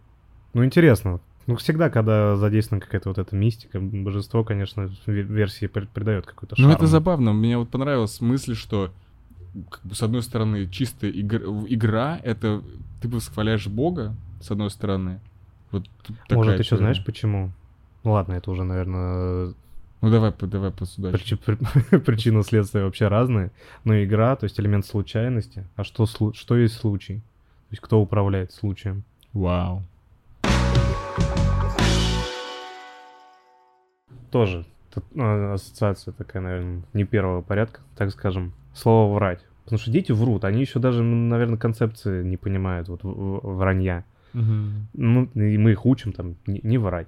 ну, 0.54 0.64
интересно. 0.64 1.20
Ну, 1.46 1.56
всегда, 1.56 1.90
когда 1.90 2.36
задействована 2.36 2.84
какая-то 2.84 3.08
вот 3.08 3.18
эта 3.18 3.34
мистика, 3.34 3.80
божество, 3.80 4.44
конечно, 4.44 4.88
версии 5.06 5.66
придает 5.66 6.26
какой-то 6.26 6.54
шарм. 6.54 6.68
Ну, 6.68 6.74
это 6.74 6.86
забавно. 6.86 7.32
Мне 7.32 7.58
вот 7.58 7.68
понравилась 7.68 8.20
мысль, 8.20 8.54
что 8.54 8.92
как 9.70 9.84
бы, 9.84 9.94
с 9.94 10.02
одной 10.02 10.22
стороны, 10.22 10.68
чистая 10.68 11.10
игр... 11.10 11.66
игра— 11.68 12.18
это 12.22 12.62
ты 13.00 13.08
восхваляешь 13.08 13.66
Бога, 13.66 14.14
с 14.40 14.50
одной 14.50 14.70
стороны. 14.70 15.20
Вот 15.70 15.84
Может, 16.30 16.58
еще 16.58 16.76
знаешь 16.76 17.04
почему? 17.04 17.52
Ну 18.04 18.12
ладно, 18.12 18.34
это 18.34 18.50
уже, 18.50 18.64
наверное... 18.64 19.54
Ну 20.00 20.10
давай, 20.10 20.32
давай 20.40 20.70
посудачим. 20.70 21.38
Причи... 21.38 21.98
Причина 22.04 22.42
следствия 22.42 22.84
вообще 22.84 23.08
разные. 23.08 23.52
Но 23.84 24.02
игра, 24.02 24.34
то 24.36 24.44
есть 24.44 24.58
элемент 24.58 24.84
случайности. 24.84 25.66
А 25.76 25.84
что, 25.84 26.06
что 26.06 26.56
есть 26.56 26.74
случай? 26.74 27.18
То 27.18 27.72
есть 27.72 27.82
кто 27.82 28.00
управляет 28.00 28.52
случаем? 28.52 29.04
Вау. 29.32 29.82
Тоже 34.30 34.66
ну, 35.12 35.52
ассоциация 35.52 36.12
такая, 36.12 36.42
наверное, 36.42 36.82
не 36.92 37.04
первого 37.04 37.42
порядка, 37.42 37.80
так 37.96 38.10
скажем. 38.10 38.52
Слово 38.74 39.14
«врать». 39.14 39.40
Потому 39.64 39.78
что 39.78 39.90
дети 39.90 40.12
врут, 40.12 40.44
они 40.44 40.60
еще 40.60 40.78
даже, 40.78 41.02
наверное, 41.02 41.56
концепции 41.56 42.22
не 42.22 42.36
понимают 42.36 42.88
вот 42.88 43.00
вранья. 43.02 44.04
Угу. 44.34 44.44
Ну, 44.94 45.24
и 45.34 45.58
мы 45.58 45.72
их 45.72 45.86
учим 45.86 46.12
там 46.12 46.36
не, 46.46 46.60
не 46.62 46.78
врать. 46.78 47.06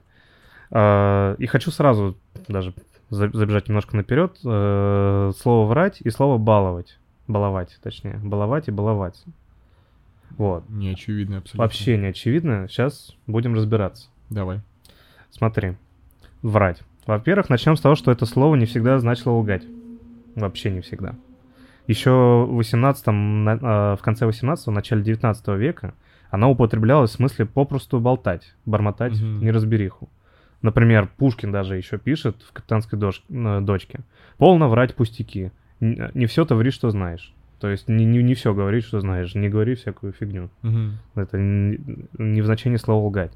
А, 0.70 1.34
и 1.38 1.46
хочу 1.46 1.70
сразу 1.70 2.16
даже 2.48 2.74
забежать 3.10 3.68
немножко 3.68 3.96
наперед. 3.96 4.38
А, 4.44 5.30
слово 5.36 5.68
«врать» 5.68 6.00
и 6.00 6.10
слово 6.10 6.38
«баловать». 6.38 6.98
Баловать, 7.26 7.78
точнее. 7.82 8.20
Баловать 8.22 8.68
и 8.68 8.70
баловать. 8.70 9.22
Вот. 10.36 10.68
Не 10.68 10.90
очевидно 10.90 11.38
абсолютно. 11.38 11.62
Вообще 11.62 11.96
не 11.96 12.06
очевидно. 12.06 12.66
Сейчас 12.68 13.14
будем 13.26 13.54
разбираться. 13.54 14.08
Давай. 14.30 14.60
Смотри. 15.30 15.76
Врать. 16.42 16.82
Во-первых, 17.06 17.48
начнем 17.48 17.76
с 17.76 17.80
того, 17.80 17.94
что 17.94 18.10
это 18.10 18.26
слово 18.26 18.56
не 18.56 18.66
всегда 18.66 18.98
значило 18.98 19.32
лгать. 19.32 19.64
Вообще 20.34 20.70
не 20.70 20.80
всегда. 20.80 21.14
Еще 21.86 22.10
в 22.10 22.54
18 22.56 23.04
а, 23.06 23.96
в 23.96 24.02
конце 24.02 24.26
18 24.26 24.66
начале 24.68 25.02
19 25.02 25.48
века 25.48 25.94
она 26.30 26.48
употреблялась 26.48 27.10
в 27.10 27.14
смысле 27.14 27.46
попросту 27.46 28.00
болтать, 28.00 28.54
бормотать 28.64 29.14
угу. 29.14 29.44
неразбериху. 29.44 30.08
Например, 30.62 31.10
Пушкин 31.18 31.52
даже 31.52 31.76
еще 31.76 31.98
пишет 31.98 32.42
в 32.42 32.52
«Капитанской 32.52 32.98
дош... 32.98 33.22
дочке». 33.28 34.00
«Полно 34.38 34.68
врать 34.68 34.94
пустяки. 34.94 35.52
Не 35.80 36.26
все 36.26 36.46
то 36.46 36.56
ври, 36.56 36.70
что 36.70 36.88
знаешь». 36.90 37.34
То 37.60 37.68
есть 37.68 37.88
не, 37.88 38.04
не, 38.04 38.22
не 38.22 38.34
все 38.34 38.52
говори, 38.52 38.80
что 38.80 39.00
знаешь. 39.00 39.34
Не 39.34 39.48
говори 39.48 39.74
всякую 39.74 40.12
фигню. 40.12 40.50
Угу. 40.62 41.20
Это 41.20 41.38
не, 41.38 41.78
не 42.18 42.40
в 42.40 42.46
значении 42.46 42.76
слова 42.76 43.06
лгать. 43.06 43.32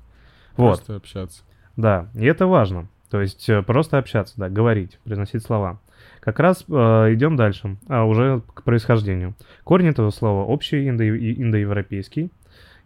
Просто 0.57 0.95
вот. 0.95 1.03
общаться. 1.03 1.45
Да, 1.77 2.09
и 2.15 2.25
это 2.27 2.47
важно. 2.47 2.89
То 3.11 3.21
есть 3.21 3.49
э, 3.49 3.63
просто 3.63 3.99
общаться, 3.99 4.35
да, 4.37 4.49
говорить, 4.49 4.99
произносить 5.05 5.43
слова. 5.45 5.81
Как 6.29 6.41
раз 6.41 6.63
э, 6.69 6.73
идем 7.15 7.37
дальше, 7.37 7.79
а 7.89 8.05
уже 8.05 8.43
к 8.53 8.63
происхождению. 8.63 9.33
Корень 9.65 9.89
этого 9.89 10.11
слова 10.11 10.45
общий 10.45 10.87
индо- 10.87 11.17
индоевропейский, 11.17 12.31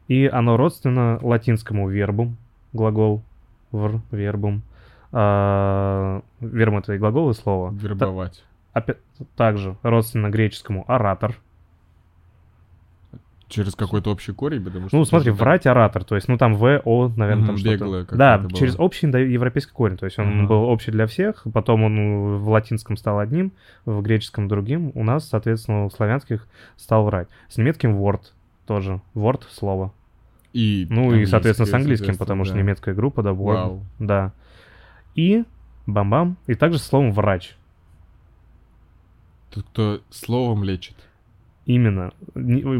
и 0.06 0.26
оно 0.32 0.56
родственно 0.56 1.18
латинскому 1.20 1.88
вербу, 1.88 2.34
глагол 2.72 3.25
вр, 3.72 4.00
вербум. 4.12 4.62
А, 5.11 6.22
вербум 6.40 6.78
это 6.78 6.94
и 6.94 6.99
глагол, 6.99 7.30
и 7.30 7.34
слово. 7.34 7.72
Вербовать. 7.72 8.44
Та- 8.72 8.78
опять, 8.78 8.99
также 9.34 9.76
родственно 9.82 10.30
греческому 10.30 10.84
оратор, 10.87 11.34
Через 13.52 13.75
какой-то 13.75 14.11
общий 14.11 14.32
корень, 14.32 14.64
потому 14.64 14.88
что... 14.88 14.97
Ну, 14.97 15.04
смотри, 15.04 15.30
там... 15.30 15.37
врать 15.37 15.66
оратор, 15.66 16.04
то 16.04 16.14
есть, 16.14 16.26
ну, 16.26 16.38
там 16.38 16.54
В, 16.54 16.80
О, 16.87 17.12
наверное, 17.14 17.49
там 17.49 17.59
что-то... 17.59 18.16
Да, 18.16 18.42
через 18.54 18.78
общий 18.78 19.06
европейский 19.06 19.73
корень, 19.73 19.99
то 19.99 20.06
есть 20.06 20.18
он 20.18 20.40
ага. 20.40 20.49
был 20.49 20.62
общий 20.62 20.90
для 20.90 21.06
всех, 21.06 21.47
потом 21.52 21.85
он 21.85 22.38
в 22.38 22.49
латинском 22.49 22.97
стал 22.97 23.18
одним, 23.18 23.52
в 23.85 24.00
греческом 24.00 24.49
другим, 24.49 24.90
у 24.94 25.04
нас, 25.04 25.28
соответственно, 25.28 25.85
у 25.85 25.90
славянских 25.90 26.49
стал 26.78 27.04
врать. 27.04 27.28
С 27.50 27.59
немецким 27.59 27.94
word 28.02 28.23
тоже, 28.66 29.02
word— 29.14 29.42
слово. 29.50 29.92
И 30.54 30.87
ну, 30.88 31.14
и, 31.14 31.26
соответственно, 31.26 31.66
с 31.66 31.75
английским, 31.75 32.16
потому 32.16 32.44
да. 32.44 32.49
что 32.49 32.59
немецкая 32.59 32.94
группа, 32.94 33.23
да, 33.23 33.32
word, 33.32 33.54
Вау. 33.54 33.87
да. 33.99 34.32
И 35.14 35.44
бам-бам, 35.87 36.38
и 36.47 36.54
также 36.54 36.78
словом 36.78 37.12
врач. 37.12 37.54
Тот, 39.50 39.64
кто 39.64 40.00
словом 40.09 40.64
лечит. 40.64 40.97
Именно. 41.64 42.12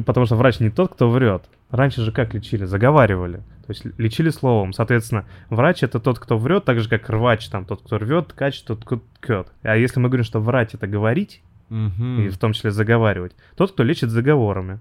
Потому 0.05 0.27
что 0.27 0.37
врач 0.37 0.61
не 0.61 0.71
тот, 0.71 0.93
кто 0.95 1.09
врет. 1.09 1.45
Раньше 1.71 2.03
же 2.03 2.13
как 2.13 2.35
лечили? 2.35 2.65
Заговаривали. 2.65 3.39
То 3.67 3.71
есть 3.71 3.85
лечили 3.99 4.31
словом. 4.31 4.73
Соответственно, 4.73 5.25
врач 5.49 5.83
это 5.83 6.01
тот, 6.01 6.19
кто 6.19 6.37
врет, 6.37 6.65
так 6.65 6.81
же 6.81 6.89
как 6.89 7.09
рвач, 7.09 7.49
там 7.49 7.65
тот, 7.65 7.83
кто 7.83 7.99
рвет, 7.99 8.29
ткач, 8.29 8.61
тот, 8.63 8.85
кто 8.85 9.01
ткет. 9.21 9.49
А 9.63 9.77
если 9.77 10.01
мы 10.01 10.09
говорим, 10.09 10.25
что 10.25 10.41
врать 10.41 10.75
это 10.75 10.87
говорить, 10.87 11.43
угу. 11.71 12.21
и 12.21 12.29
в 12.29 12.39
том 12.39 12.53
числе 12.53 12.73
заговаривать, 12.73 13.37
тот, 13.57 13.73
кто 13.73 13.85
лечит 13.85 14.11
заговорами. 14.11 14.81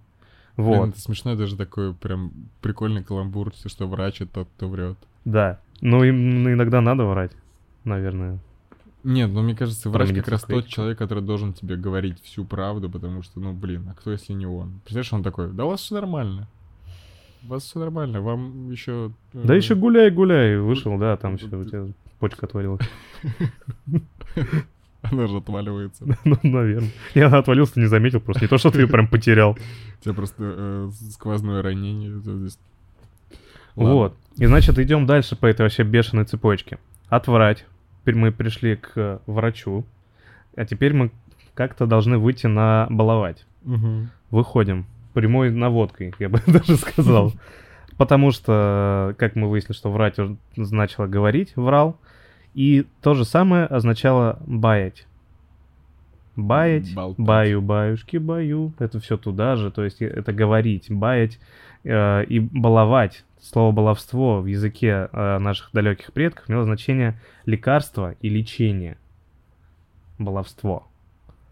Вот. 0.57 0.79
Блин, 0.79 0.89
это 0.89 0.99
смешно, 0.99 1.35
даже 1.35 1.55
такой 1.55 1.93
прям 1.93 2.31
прикольный 2.61 3.03
каламбур, 3.03 3.53
что 3.65 3.87
врач 3.87 4.21
это 4.21 4.33
тот, 4.33 4.49
кто 4.57 4.67
врет. 4.67 4.97
Да. 5.23 5.59
Ну, 5.79 6.03
им 6.03 6.49
иногда 6.49 6.81
надо 6.81 7.05
врать, 7.05 7.31
наверное. 7.83 8.39
Нет, 9.03 9.31
ну 9.31 9.41
мне 9.41 9.55
кажется, 9.55 9.89
врач 9.89 10.13
как 10.13 10.27
раз 10.27 10.43
тот 10.43 10.67
человек, 10.67 10.97
который 10.97 11.23
должен 11.23 11.53
тебе 11.53 11.75
говорить 11.75 12.21
всю 12.21 12.45
правду, 12.45 12.89
потому 12.89 13.23
что, 13.23 13.39
ну 13.39 13.53
блин, 13.53 13.87
а 13.89 13.93
кто 13.93 14.11
если 14.11 14.33
не 14.33 14.45
он? 14.45 14.79
Представляешь, 14.83 15.13
он 15.13 15.23
такой, 15.23 15.51
да 15.51 15.65
у 15.65 15.69
вас 15.69 15.81
все 15.81 15.95
нормально. 15.95 16.47
У 17.43 17.47
вас 17.47 17.63
все 17.63 17.79
нормально, 17.79 18.21
вам 18.21 18.69
еще... 18.69 19.11
Э, 19.33 19.41
да 19.43 19.55
еще 19.55 19.73
гуляй, 19.73 20.11
гуляй, 20.11 20.57
вышел, 20.57 20.97
да, 20.99 21.17
там 21.17 21.37
все, 21.37 21.47
у 21.47 21.63
тебя 21.63 21.87
почка 22.19 22.45
отвалилась. 22.45 22.87
Она 25.01 25.27
же 25.27 25.37
отваливается. 25.37 26.05
Ну, 26.23 26.37
наверное. 26.43 26.91
Я 27.15 27.27
отвалился, 27.27 27.79
не 27.79 27.87
заметил, 27.87 28.19
просто 28.21 28.43
не 28.43 28.47
то, 28.47 28.57
что 28.57 28.71
ты 28.71 28.85
прям 28.87 29.07
потерял. 29.07 29.57
У 29.99 30.03
тебя 30.03 30.13
просто 30.13 30.35
э, 30.39 30.89
сквозное 31.11 31.61
ранение. 31.61 32.21
Вот. 33.75 34.15
И 34.37 34.45
значит, 34.45 34.77
идем 34.79 35.05
дальше 35.05 35.35
по 35.35 35.47
этой 35.47 35.63
вообще 35.63 35.83
бешеной 35.83 36.25
цепочке. 36.25 36.77
Отврать, 37.09 37.65
Теперь 38.01 38.15
мы 38.15 38.31
пришли 38.31 38.75
к 38.75 39.21
врачу, 39.27 39.85
а 40.55 40.65
теперь 40.65 40.93
мы 40.93 41.11
как-то 41.53 41.85
должны 41.85 42.17
выйти 42.17 42.47
на 42.47 42.87
баловать. 42.89 43.45
Угу. 43.63 44.07
Выходим 44.31 44.85
прямой 45.13 45.51
наводкой, 45.51 46.13
я 46.19 46.29
бы 46.29 46.41
даже 46.47 46.77
сказал. 46.77 47.33
Потому 47.97 48.31
что, 48.31 49.13
как 49.17 49.35
мы 49.35 49.49
выяснили, 49.49 49.77
что 49.77 49.91
врать 49.91 50.15
значило 50.55 51.05
говорить, 51.05 51.55
врал. 51.55 51.99
И 52.53 52.85
то 53.01 53.13
же 53.13 53.25
самое 53.25 53.65
означало 53.65 54.39
баять. 54.45 55.05
Баять, 56.35 56.93
Болтать. 56.95 57.25
баю, 57.25 57.61
баюшки, 57.61 58.17
баю. 58.17 58.73
Это 58.79 58.99
все 58.99 59.17
туда 59.17 59.55
же. 59.55 59.69
То 59.69 59.83
есть 59.83 60.01
это 60.01 60.33
говорить, 60.33 60.87
баять 60.89 61.39
э, 61.83 62.23
и 62.25 62.39
баловать 62.39 63.23
слово 63.41 63.71
баловство 63.71 64.39
в 64.41 64.45
языке 64.45 65.09
э, 65.11 65.37
наших 65.39 65.71
далеких 65.73 66.13
предков 66.13 66.49
имело 66.49 66.63
значение 66.63 67.19
лекарство 67.45 68.15
и 68.21 68.29
лечение. 68.29 68.97
Баловство. 70.19 70.87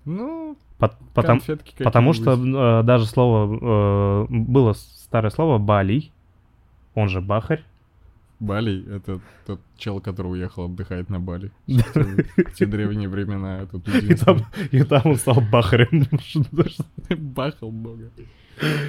Ну, 0.05 0.55
По 0.77 0.93
потому, 1.13 1.41
потому 1.79 2.13
что 2.13 2.33
э, 2.33 2.83
даже 2.83 3.05
слово, 3.05 4.25
э, 4.25 4.25
было 4.29 4.73
старое 4.73 5.31
слово 5.31 5.57
балий, 5.57 6.11
он 6.93 7.09
же 7.09 7.21
бахарь. 7.21 7.63
Бали— 8.39 8.85
это 8.95 9.19
тот 9.45 9.59
чел, 9.77 9.99
который 9.99 10.31
уехал 10.31 10.65
отдыхать 10.65 11.09
на 11.09 11.19
Бали. 11.19 11.51
В 11.67 12.53
те 12.55 12.65
древние 12.65 13.09
времена. 13.09 13.67
И 14.01 14.15
там, 14.15 14.45
и 14.71 14.83
там 14.83 15.01
он 15.05 15.15
стал 15.15 15.41
бахарем. 15.51 16.05
Бахал 17.33 17.71
бога. 17.71 18.09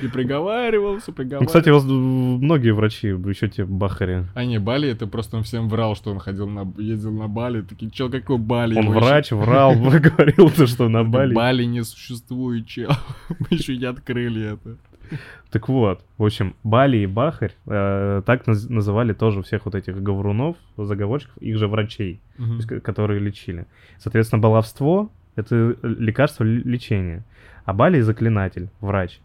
И 0.02 0.08
приговаривался, 0.08 1.12
приговаривался. 1.12 1.42
Ну, 1.42 1.46
кстати, 1.46 1.68
вот 1.70 1.84
многие 1.84 2.72
врачи 2.72 3.08
еще 3.08 3.48
те 3.48 3.64
бахари. 3.64 4.26
А 4.34 4.44
не, 4.44 4.58
Бали, 4.58 4.88
это 4.88 5.06
просто 5.06 5.36
он 5.36 5.42
всем 5.44 5.68
врал, 5.68 5.94
что 5.94 6.10
он 6.10 6.18
ходил 6.18 6.48
на, 6.48 6.72
ездил 6.78 7.12
на 7.12 7.28
Бали. 7.28 7.62
Такие, 7.62 7.90
чел, 7.90 8.10
какой 8.10 8.38
Бали? 8.38 8.78
Он 8.78 8.90
врач, 8.90 9.26
еще... 9.26 9.36
врал, 9.36 9.74
говорил, 9.74 10.50
то, 10.50 10.66
что 10.66 10.88
на 10.88 11.04
Бали. 11.04 11.34
Бали 11.34 11.64
не 11.64 11.84
существует, 11.84 12.66
чел. 12.66 12.90
Мы 13.28 13.46
еще 13.50 13.76
не 13.76 13.84
открыли 13.84 14.54
это. 14.54 14.76
Так 15.50 15.68
вот, 15.68 16.04
в 16.16 16.24
общем, 16.24 16.54
Бали 16.62 16.98
и 16.98 17.06
Бахарь 17.06 17.54
э, 17.66 18.22
так 18.24 18.46
наз- 18.46 18.70
называли 18.70 19.12
тоже 19.12 19.42
всех 19.42 19.64
вот 19.64 19.74
этих 19.74 20.00
говорунов, 20.00 20.56
заговорщиков, 20.76 21.36
их 21.38 21.58
же 21.58 21.66
врачей, 21.66 22.20
угу. 22.38 22.54
есть, 22.54 22.68
которые 22.82 23.18
лечили. 23.20 23.66
Соответственно, 23.98 24.40
баловство— 24.40 25.10
это 25.36 25.76
лекарство 25.82 26.44
лечения, 26.44 27.24
а 27.64 27.72
Бали— 27.72 28.00
заклинатель, 28.02 28.68
врач. 28.80 29.20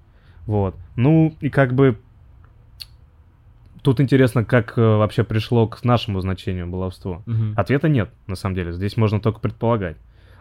Вот. 0.48 0.75
Ну, 0.96 1.36
и 1.42 1.50
как 1.50 1.74
бы 1.74 1.98
Тут 3.86 4.01
интересно, 4.01 4.44
как 4.44 4.80
э, 4.80 4.82
вообще 4.82 5.24
пришло 5.24 5.68
к 5.68 5.84
нашему 5.84 6.20
значению 6.20 6.65
баловство. 6.65 7.22
Угу. 7.27 7.54
Ответа 7.56 7.88
нет, 7.88 8.10
на 8.25 8.34
самом 8.34 8.56
деле. 8.56 8.74
Здесь 8.74 8.98
можно 8.98 9.20
только 9.20 9.39
предполагать. 9.39 9.96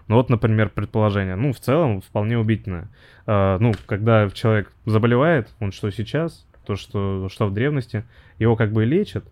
Ну 0.07 0.17
вот, 0.17 0.29
например, 0.29 0.69
предположение. 0.69 1.35
Ну, 1.35 1.53
в 1.53 1.61
целом, 1.61 2.01
вполне 2.01 2.39
убедительное. 2.39 2.89
Э, 3.27 3.57
ну, 3.59 3.73
когда 3.87 4.29
человек 4.31 4.73
заболевает, 4.85 5.49
он 5.61 5.73
что 5.73 5.91
сейчас? 5.91 6.47
То, 6.67 6.77
что, 6.77 7.29
что 7.31 7.47
в 7.47 7.55
древности 7.55 8.05
его 8.39 8.57
как 8.57 8.73
бы 8.73 8.85
лечат, 8.85 9.25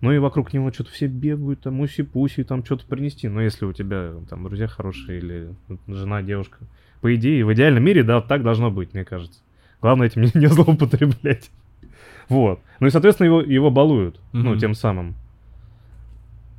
ну 0.00 0.12
и 0.12 0.18
вокруг 0.18 0.52
него 0.52 0.72
что-то 0.72 0.90
все 0.90 1.06
бегают, 1.06 1.60
там, 1.62 1.80
уси-пуси, 1.80 2.44
там, 2.44 2.64
что-то 2.64 2.86
принести. 2.86 3.28
Но 3.28 3.40
если 3.40 3.64
у 3.64 3.72
тебя 3.72 4.12
там 4.28 4.44
друзья 4.44 4.66
хорошие 4.66 5.18
или 5.18 5.54
жена, 5.86 6.22
девушка, 6.22 6.58
по 7.00 7.14
идее, 7.14 7.44
в 7.44 7.52
идеальном 7.52 7.84
мире, 7.84 8.02
да, 8.02 8.20
так 8.20 8.42
должно 8.42 8.70
быть, 8.70 8.94
мне 8.94 9.04
кажется. 9.04 9.40
Главное 9.80 10.08
этим 10.08 10.22
не, 10.22 10.30
не 10.34 10.46
злоупотреблять. 10.46 11.50
Вот. 12.28 12.60
Ну 12.80 12.88
и, 12.88 12.90
соответственно, 12.90 13.26
его, 13.26 13.40
его 13.40 13.70
балуют, 13.70 14.16
mm-hmm. 14.16 14.42
ну, 14.42 14.56
тем 14.56 14.74
самым. 14.74 15.14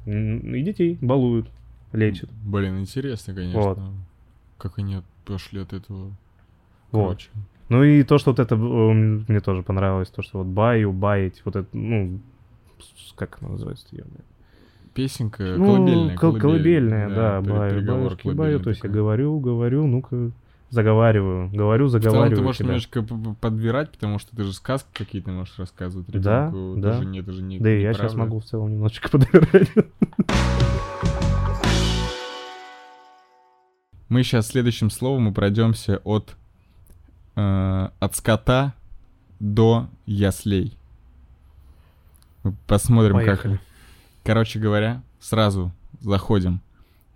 И 0.06 0.62
детей 0.62 0.98
балуют, 1.02 1.50
лечат. 1.92 2.30
Блин, 2.44 2.80
интересно, 2.80 3.34
конечно. 3.34 3.62
Вот. 3.62 3.80
Как 4.58 4.78
они 4.80 5.02
пошли 5.26 5.62
от 5.62 5.74
этого. 5.74 6.12
Вот. 6.92 7.30
Ну 7.70 7.84
и 7.84 8.04
то, 8.04 8.18
что 8.18 8.32
вот 8.32 8.40
это 8.40 8.56
мне 8.56 9.40
тоже 9.42 9.62
понравилось, 9.62 10.10
то, 10.10 10.22
что 10.22 10.40
вот 10.40 10.48
баю, 10.48 10.94
баить, 10.94 11.42
вот 11.44 11.58
это, 11.58 11.68
ну, 11.74 12.20
как 13.16 13.38
она 13.42 13.52
называется, 13.52 13.86
ее? 13.92 14.06
Песенка 14.94 15.44
ну, 15.58 15.66
колыбельная. 15.66 16.18
Кол- 16.18 16.38
колыбельная, 16.38 17.10
да, 17.10 17.42
да 17.42 17.42
баю, 17.42 17.86
баюшки, 17.86 18.28
баю, 18.30 18.60
то 18.60 18.70
есть 18.70 18.84
я 18.84 18.90
говорю, 18.90 19.40
говорю, 19.40 19.86
ну-ка, 19.86 20.32
заговариваю, 20.70 21.50
говорю, 21.52 21.88
заговариваю. 21.88 22.26
В 22.26 22.30
целом 22.30 22.36
ты 22.36 22.42
можешь 22.42 22.58
тебя. 22.58 22.68
немножко 22.68 23.36
подбирать, 23.40 23.92
потому 23.92 24.18
что 24.18 24.36
ты 24.36 24.44
же 24.44 24.54
сказки 24.54 24.88
какие-то 24.94 25.32
можешь 25.32 25.58
рассказывать 25.60 26.10
ребенку. 26.10 26.76
Да, 26.78 26.82
да. 26.82 26.82
Даже 26.94 27.06
нет, 27.06 27.26
даже 27.26 27.44
не 27.44 27.60
Да 27.60 27.70
и 27.70 27.82
я 27.82 27.94
сейчас 27.94 28.16
могу 28.16 28.40
в 28.40 28.46
целом 28.46 28.72
немножечко 28.72 29.10
подбирать. 29.12 29.70
Мы 34.10 34.24
сейчас 34.24 34.48
следующим 34.48 34.90
словом 34.90 35.24
мы 35.24 35.34
пройдемся 35.34 35.98
от, 36.04 36.36
э, 37.36 37.90
от 38.00 38.16
скота 38.16 38.74
до 39.40 39.90
яслей. 40.06 40.78
Посмотрим, 42.68 43.16
Поехали. 43.16 43.54
как... 43.54 43.62
Короче 44.24 44.60
говоря, 44.60 45.02
сразу 45.20 45.72
заходим. 46.00 46.62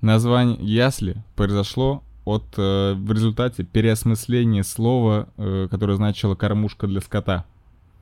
Название 0.02 0.58
ясли 0.60 1.16
произошло 1.36 2.04
от 2.26 2.44
э, 2.58 2.94
в 2.94 3.12
результате 3.12 3.64
переосмысления 3.64 4.64
слова, 4.64 5.30
э, 5.38 5.68
которое 5.70 5.96
значило 5.96 6.36
кормушка 6.36 6.88
для 6.88 7.02
скота. 7.02 7.46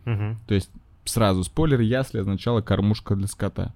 Угу. 0.05 0.38
То 0.48 0.53
есть 0.55 0.69
сразу 1.05 1.43
спойлер, 1.43 1.81
ясли 1.81 2.19
означало 2.19 2.62
кормушка 2.62 3.15
для 3.15 3.27
скота. 3.27 3.74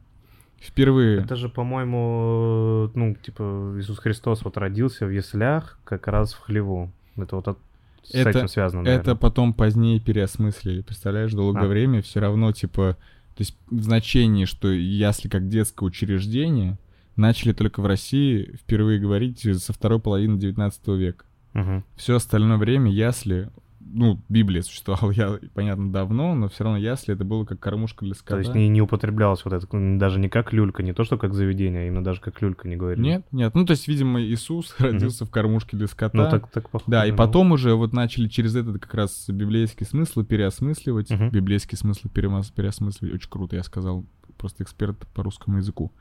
Впервые. 0.63 1.22
Это 1.22 1.36
же, 1.36 1.50
по-моему, 1.50 2.89
ну, 2.96 3.15
типа, 3.15 3.75
Иисус 3.77 4.00
Христос 4.00 4.43
вот 4.43 4.58
родился 4.58 5.05
в 5.05 5.10
яслях 5.10 5.77
как 5.84 6.08
раз 6.08 6.34
в 6.34 6.39
хлеву. 6.39 6.89
Это 7.17 7.36
вот 7.36 7.48
от, 7.50 7.60
с 8.03 8.15
это, 8.15 8.29
этим 8.29 8.48
связано, 8.48 8.84
наверное. 8.84 9.01
Это 9.01 9.15
потом 9.15 9.53
позднее 9.53 10.00
переосмыслили. 10.00 10.82
Представляешь, 10.82 11.34
долгое 11.34 11.65
а. 11.65 11.67
время 11.67 12.01
все 12.01 12.22
равно, 12.22 12.53
типа, 12.53 12.98
то 13.36 13.41
есть 13.41 13.58
в 13.70 13.82
значении, 13.82 14.46
что 14.46 14.70
ясли 14.70 15.27
как 15.27 15.50
детское 15.50 15.86
учреждение, 15.86 16.77
начали 17.17 17.51
только 17.51 17.82
в 17.82 17.86
России 17.86 18.55
впервые 18.55 19.00
говорить 19.00 19.46
со 19.62 19.74
второй 19.74 20.00
половины 20.00 20.39
19 20.39 20.88
века. 20.88 21.25
Угу. 21.55 21.84
Все 21.98 22.15
остальное 22.15 22.58
время 22.58 22.89
ясли 22.89 23.50
ну, 23.85 24.21
Библия 24.29 24.61
существовала, 24.61 25.11
я, 25.11 25.39
понятно, 25.53 25.91
давно, 25.91 26.35
но 26.35 26.49
все 26.49 26.63
равно 26.63 26.77
ясли 26.77 27.13
это 27.13 27.23
было 27.23 27.45
как 27.45 27.59
кормушка 27.59 28.05
для 28.05 28.13
скота. 28.13 28.35
То 28.35 28.39
есть 28.39 28.55
не, 28.55 28.67
не 28.67 28.81
употреблялось 28.81 29.43
вот 29.45 29.53
это, 29.53 29.67
даже 29.97 30.19
не 30.19 30.29
как 30.29 30.53
люлька, 30.53 30.83
не 30.83 30.93
то, 30.93 31.03
что 31.03 31.17
как 31.17 31.33
заведение, 31.33 31.83
а 31.83 31.87
именно 31.87 32.03
даже 32.03 32.21
как 32.21 32.41
люлька 32.41 32.67
не 32.67 32.75
говорили. 32.75 33.01
Нет, 33.01 33.25
нет, 33.31 33.55
ну, 33.55 33.65
то 33.65 33.71
есть, 33.71 33.87
видимо, 33.87 34.21
Иисус 34.21 34.75
родился 34.79 35.23
mm-hmm. 35.23 35.27
в 35.27 35.31
кормушке 35.31 35.77
для 35.77 35.87
скота. 35.87 36.17
Ну, 36.17 36.29
так, 36.29 36.49
так 36.51 36.69
похоже. 36.69 36.91
Да, 36.91 37.05
и 37.05 37.11
потом 37.11 37.51
уже 37.51 37.75
вот 37.75 37.93
начали 37.93 38.27
через 38.27 38.55
этот 38.55 38.79
как 38.79 38.93
раз 38.93 39.29
библейский 39.29 39.85
смысл 39.85 40.23
переосмысливать, 40.23 41.11
mm-hmm. 41.11 41.31
библейский 41.31 41.77
смысл 41.77 42.07
переосмысливать, 42.09 43.15
очень 43.15 43.29
круто, 43.29 43.55
я 43.55 43.63
сказал, 43.63 44.05
просто 44.37 44.63
эксперт 44.63 45.07
по 45.13 45.24
русскому 45.24 45.57
языку. 45.57 45.93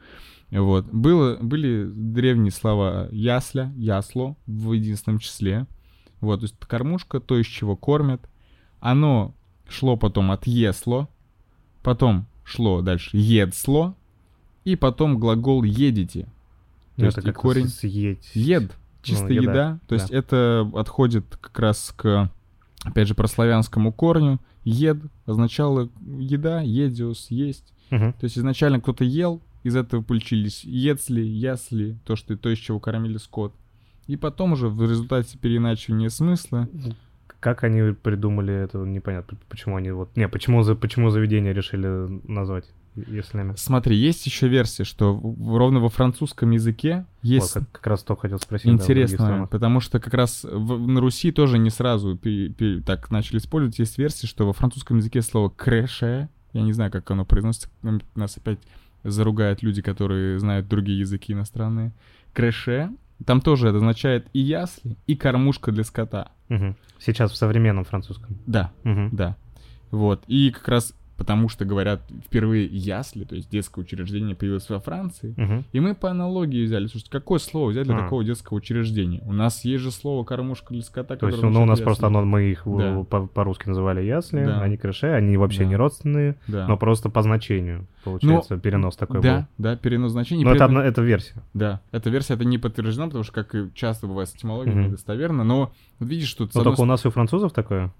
Вот. 0.51 0.87
Было, 0.93 1.39
были 1.41 1.89
древние 1.93 2.51
слова 2.51 3.09
ясля, 3.11 3.73
ясло 3.77 4.37
в 4.47 4.73
единственном 4.73 5.19
числе, 5.19 5.67
вот, 6.23 6.41
то 6.41 6.45
есть 6.45 6.57
кормушка, 6.59 7.21
то, 7.21 7.37
из 7.37 7.47
чего 7.47 7.77
кормят. 7.77 8.23
Оно 8.81 9.35
шло 9.69 9.97
потом 9.97 10.31
от 10.31 10.47
есло, 10.47 11.09
потом 11.83 12.27
шло 12.45 12.81
дальше 12.81 13.11
едсло, 13.13 13.95
и 14.65 14.77
потом 14.77 15.19
глагол 15.19 15.65
едите. 15.65 16.23
То 16.97 17.03
ну, 17.03 17.05
есть 17.07 17.19
и 17.19 17.33
корень 17.33 17.69
съесть. 17.69 18.37
ед, 18.37 18.73
чисто 19.03 19.25
ну, 19.25 19.31
еда. 19.31 19.43
еда. 19.43 19.79
То 19.89 19.97
да. 19.97 20.03
есть 20.03 20.11
это 20.11 20.71
отходит 20.75 21.25
как 21.41 21.59
раз 21.59 21.93
к, 21.97 22.31
опять 22.85 23.09
же, 23.09 23.15
прославянскому 23.15 23.93
корню. 23.93 24.39
Ед 24.65 24.99
означало 25.27 25.89
еда, 26.07 26.61
едиус, 26.61 27.31
есть. 27.31 27.73
Угу. 27.91 27.99
То 27.99 28.25
есть 28.25 28.39
изначально 28.39 28.81
кто-то 28.81 29.03
ел, 29.03 29.43
из 29.65 29.75
этого 29.75 30.03
получились 30.03 30.63
едсли, 30.63 31.23
ясли, 31.23 31.99
то, 32.05 32.15
что, 32.15 32.37
то, 32.37 32.49
из 32.49 32.59
чего 32.59 32.79
кормили 32.79 33.17
скот. 33.17 33.53
И 34.07 34.17
потом 34.17 34.53
уже 34.53 34.69
в 34.69 34.83
результате 34.83 35.39
переиначивания 35.39 36.09
смысла... 36.09 36.69
Как 37.41 37.65
они 37.65 37.93
придумали 37.93 38.55
это, 38.55 38.79
непонятно, 38.79 39.37
почему 39.49 39.75
они 39.75 39.91
вот... 39.91 40.17
Не, 40.17 40.29
почему, 40.29 40.63
почему 40.77 41.11
заведение 41.11 41.53
решили 41.53 42.21
назвать 42.31 42.67
ясли... 42.95 43.55
Смотри, 43.57 43.97
есть 43.97 44.27
еще 44.27 44.49
версия, 44.49 44.85
что 44.85 45.19
ровно 45.41 45.81
во 45.81 45.89
французском 45.89 46.51
языке 46.51 47.07
есть... 47.23 47.55
Вот, 47.55 47.65
как, 47.65 47.73
как 47.73 47.87
раз 47.87 48.03
то 48.03 48.17
хотел 48.17 48.39
спросить. 48.39 48.67
Интересно, 48.67 49.39
да, 49.41 49.47
потому 49.47 49.81
что 49.81 49.99
как 49.99 50.13
раз 50.13 50.45
в, 50.45 50.87
на 50.87 51.01
Руси 51.01 51.33
тоже 51.33 51.59
не 51.59 51.71
сразу 51.71 52.17
пи, 52.17 52.51
пи, 52.51 52.83
так 52.83 53.11
начали 53.11 53.39
использовать. 53.39 53.79
Есть 53.79 53.97
версия, 53.99 54.27
что 54.27 54.47
во 54.47 54.53
французском 54.53 54.99
языке 54.99 55.23
слово 55.23 55.49
«crèche», 55.49 56.29
я 56.53 56.63
не 56.63 56.73
знаю, 56.73 56.91
как 56.91 57.11
оно 57.11 57.25
произносится, 57.25 57.71
нас 58.15 58.37
опять 58.37 58.59
заругают 59.05 59.63
люди, 59.63 59.81
которые 59.81 60.39
знают 60.39 60.69
другие 60.69 60.99
языки 60.99 61.33
иностранные. 61.33 61.93
«Крэше» 62.35 62.91
Там 63.25 63.41
тоже 63.41 63.69
это 63.69 63.79
означает 63.79 64.27
и 64.33 64.41
ясли, 64.41 64.97
и 65.07 65.17
кормушка 65.17 65.73
для 65.73 65.85
скота. 65.85 66.33
Угу. 66.49 66.77
Сейчас 66.99 67.33
в 67.33 67.37
современном 67.37 67.85
французском. 67.85 68.39
Да, 68.47 68.73
угу. 68.85 69.09
да. 69.13 69.37
Вот. 69.91 70.25
И 70.27 70.51
как 70.51 70.69
раз 70.69 70.95
потому 71.23 71.49
что, 71.49 71.65
говорят, 71.65 72.03
впервые 72.27 72.67
ясли, 72.67 73.23
то 73.23 73.37
есть 73.37 73.49
детское 73.49 73.81
учреждение, 73.81 74.35
появилось 74.35 74.69
во 74.69 74.81
Франции. 74.81 75.37
Угу. 75.37 75.65
И 75.71 75.79
мы 75.79 75.95
по 75.95 76.11
аналогии 76.11 76.65
взяли, 76.65 76.89
слушайте, 76.89 77.13
какое 77.13 77.39
слово 77.39 77.71
взять 77.71 77.87
для 77.87 77.95
а. 77.95 78.01
такого 78.01 78.25
детского 78.25 78.57
учреждения? 78.57 79.23
У 79.25 79.33
нас 79.33 79.65
есть 79.65 79.85
же 79.85 79.93
слово 79.93 80.25
«кормушка 80.25 80.75
для 80.75 80.83
скота». 80.83 81.15
То 81.15 81.29
есть, 81.29 81.41
ну, 81.41 81.63
у 81.63 81.65
нас 81.65 81.79
ясли. 81.79 81.85
просто 81.85 82.09
оно, 82.09 82.25
мы 82.25 82.51
их 82.51 82.65
да. 82.67 83.05
по-русски 83.05 83.69
называли 83.69 84.03
ясли, 84.03 84.45
да. 84.45 84.63
они 84.63 84.77
крыши, 84.77 85.07
они 85.07 85.37
вообще 85.37 85.61
да. 85.61 85.67
не 85.67 85.77
родственные, 85.77 86.35
да. 86.49 86.67
но 86.67 86.77
просто 86.77 87.09
по 87.09 87.23
значению, 87.23 87.87
получается, 88.03 88.55
но, 88.55 88.61
перенос 88.61 88.97
такой 88.97 89.21
да, 89.21 89.37
был. 89.37 89.47
Да, 89.59 89.77
перенос 89.77 90.11
значений. 90.11 90.43
Но 90.43 90.51
это, 90.51 90.65
этом... 90.65 90.77
одна, 90.79 90.85
это 90.85 91.03
версия. 91.03 91.41
Да, 91.55 91.83
эта 91.93 92.11
версия, 92.11 92.35
это 92.35 92.45
не 92.45 92.59
подтверждено, 92.59 93.07
потому 93.07 93.23
что, 93.23 93.33
как 93.33 93.55
и 93.55 93.73
часто 93.75 94.09
бывает 94.09 94.29
с 94.29 94.35
этимологией, 94.35 94.77
угу. 94.77 94.89
недостоверно, 94.89 95.45
но 95.45 95.73
вот 96.01 96.09
видишь, 96.09 96.31
что... 96.31 96.49
Но 96.53 96.65
только 96.65 96.81
у 96.81 96.85
нас 96.85 97.05
и 97.05 97.09
у 97.09 97.13
французов 97.13 97.53
такое? 97.53 97.93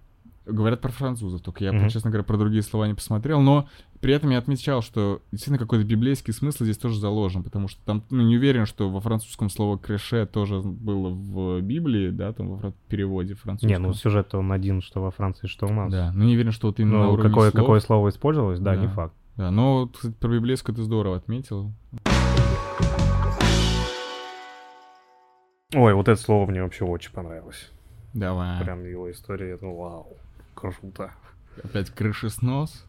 Говорят 0.45 0.81
про 0.81 0.91
французов, 0.91 1.41
только 1.41 1.63
я, 1.63 1.71
mm-hmm. 1.71 1.89
честно 1.89 2.11
говоря, 2.11 2.25
про 2.25 2.37
другие 2.37 2.63
слова 2.63 2.89
не 2.89 2.95
посмотрел, 2.95 3.41
но 3.41 3.69
при 4.01 4.13
этом 4.13 4.31
я 4.31 4.39
отмечал, 4.39 4.83
что 4.83 5.23
действительно 5.31 5.59
какой-то 5.59 5.85
библейский 5.85 6.33
смысл 6.33 6.65
здесь 6.65 6.79
тоже 6.79 6.99
заложен, 6.99 7.45
потому 7.45 7.69
что 7.69 7.81
там, 7.85 8.03
ну, 8.11 8.23
не 8.23 8.37
уверен, 8.37 8.67
что 8.67 8.91
во 8.91 9.01
французском 9.01 9.49
слово 9.49 9.79
«креше» 9.79 10.27
тоже 10.27 10.61
было 10.61 11.11
в 11.11 11.61
Библии, 11.61 12.11
да, 12.11 12.33
там 12.33 12.57
во 12.57 12.73
переводе 12.89 13.35
французском. 13.35 13.69
Не, 13.71 13.79
ну 13.79 13.95
сюжет 13.95 14.35
он 14.35 14.51
один, 14.51 14.83
что 14.83 15.01
во 15.01 15.13
Франции, 15.13 15.47
что 15.47 15.67
у 15.67 15.73
нас. 15.73 15.93
Да, 15.93 16.11
ну 16.13 16.25
не 16.25 16.35
уверен, 16.35 16.51
что 16.51 16.67
вот 16.67 16.81
именно 16.81 17.05
ну, 17.05 17.17
на 17.17 17.23
какое, 17.23 17.51
слов... 17.51 17.63
какое 17.63 17.81
слово 17.81 18.09
использовалось, 18.09 18.59
да, 18.59 18.75
да, 18.75 18.81
не 18.81 18.89
факт. 18.89 19.15
Да, 19.37 19.53
но, 19.53 19.87
кстати, 19.87 20.15
про 20.15 20.29
библейскую 20.29 20.75
ты 20.75 20.83
здорово 20.83 21.17
отметил. 21.17 21.73
Ой, 25.75 25.95
вот 25.95 26.09
это 26.09 26.21
слово 26.21 26.51
мне 26.51 26.63
вообще 26.63 26.85
очень 26.85 27.13
понравилось. 27.13 27.71
Давай. 28.13 28.63
Прям 28.63 28.85
его 28.85 29.11
история, 29.11 29.57
ну 29.61 29.75
вау. 29.75 30.17
Круто. 30.55 31.13
Опять 31.63 31.91
крышеснос? 31.91 32.85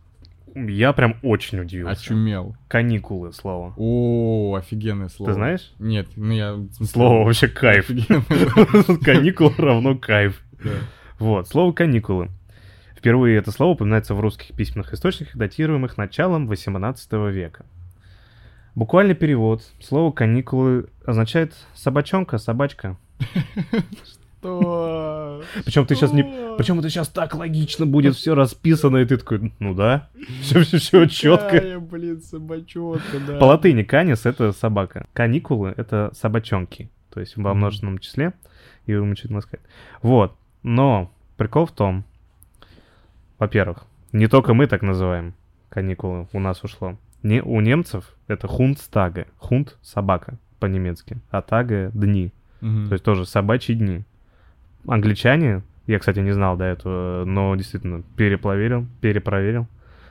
Я 0.55 0.93
прям 0.93 1.15
очень 1.23 1.59
удивился. 1.59 1.91
Очумел. 1.93 2.55
Каникулы 2.67 3.33
слово. 3.33 3.73
О, 3.75 4.55
офигенное 4.55 5.09
слово. 5.09 5.31
Ты 5.31 5.35
знаешь? 5.35 5.73
Нет, 5.79 6.07
ну 6.15 6.31
я... 6.31 6.59
Слово 6.85 7.25
вообще 7.25 7.47
кайф. 7.47 7.87
Каникулы 9.03 9.53
равно 9.57 9.97
кайф. 9.97 10.43
Вот, 11.17 11.47
слово 11.47 11.71
каникулы. 11.73 12.29
Впервые 12.95 13.37
это 13.37 13.51
слово 13.51 13.71
упоминается 13.73 14.13
в 14.13 14.19
русских 14.19 14.55
письменных 14.55 14.93
источниках, 14.93 15.35
датируемых 15.35 15.97
началом 15.97 16.47
18 16.47 17.11
века. 17.33 17.65
Буквальный 18.75 19.13
перевод. 19.13 19.61
Слово 19.81 20.11
«каникулы» 20.11 20.87
означает 21.05 21.53
«собачонка», 21.75 22.37
«собачка». 22.37 22.97
Что? 24.43 25.41
Причем 25.63 25.85
ты 25.85 25.95
сейчас 25.95 26.11
не... 26.11 26.23
Причем 26.57 26.79
это 26.79 26.89
сейчас 26.89 27.07
так 27.07 27.33
логично 27.33 27.85
будет 27.85 28.15
все 28.15 28.35
расписано, 28.35 28.97
и 28.97 29.05
ты 29.05 29.17
такой, 29.17 29.53
ну 29.59 29.73
да, 29.73 30.09
все, 30.41 30.63
все, 30.63 30.77
все 30.77 31.05
четко. 31.05 31.79
блин, 31.79 32.21
собачонка, 32.21 33.19
да. 33.25 33.37
По 33.37 33.45
латыни 33.45 33.83
канис— 33.83 34.25
это 34.25 34.51
собака. 34.51 35.07
Каникулы— 35.13 35.73
это 35.77 36.11
собачонки. 36.13 36.89
То 37.09 37.21
есть 37.21 37.37
во 37.37 37.53
множественном 37.53 37.99
числе 37.99 38.33
и 38.85 38.93
умучительно 38.93 39.39
сказать. 39.39 39.65
Вот. 40.01 40.35
Но 40.61 41.13
прикол 41.37 41.65
в 41.65 41.71
том, 41.71 42.03
во-первых, 43.39 43.85
Не 44.11 44.27
только 44.27 44.53
мы 44.53 44.67
так 44.67 44.83
называем 44.83 45.33
каникулы, 45.69 46.27
у 46.33 46.39
нас 46.39 46.63
ушло. 46.63 46.97
Не, 47.23 47.41
у 47.41 47.61
немцев 47.61 48.15
это 48.27 48.47
хундстага. 48.47 49.25
Хунд— 49.37 49.77
собака 49.81 50.37
по-немецки, 50.59 51.17
а 51.31 51.41
тага— 51.41 51.89
дни. 51.93 52.31
Мгм. 52.61 52.87
То 52.89 52.93
есть 52.93 53.03
тоже 53.03 53.25
собачьи 53.25 53.73
дни. 53.73 54.03
Англичане, 54.87 55.63
я, 55.87 55.99
кстати, 55.99 56.19
не 56.19 56.31
знал 56.31 56.57
до 56.57 56.65
этого, 56.65 57.25
но 57.25 57.55
действительно 57.55 58.03
перепроверил, 58.17 58.85
перепроверил. 59.01 59.67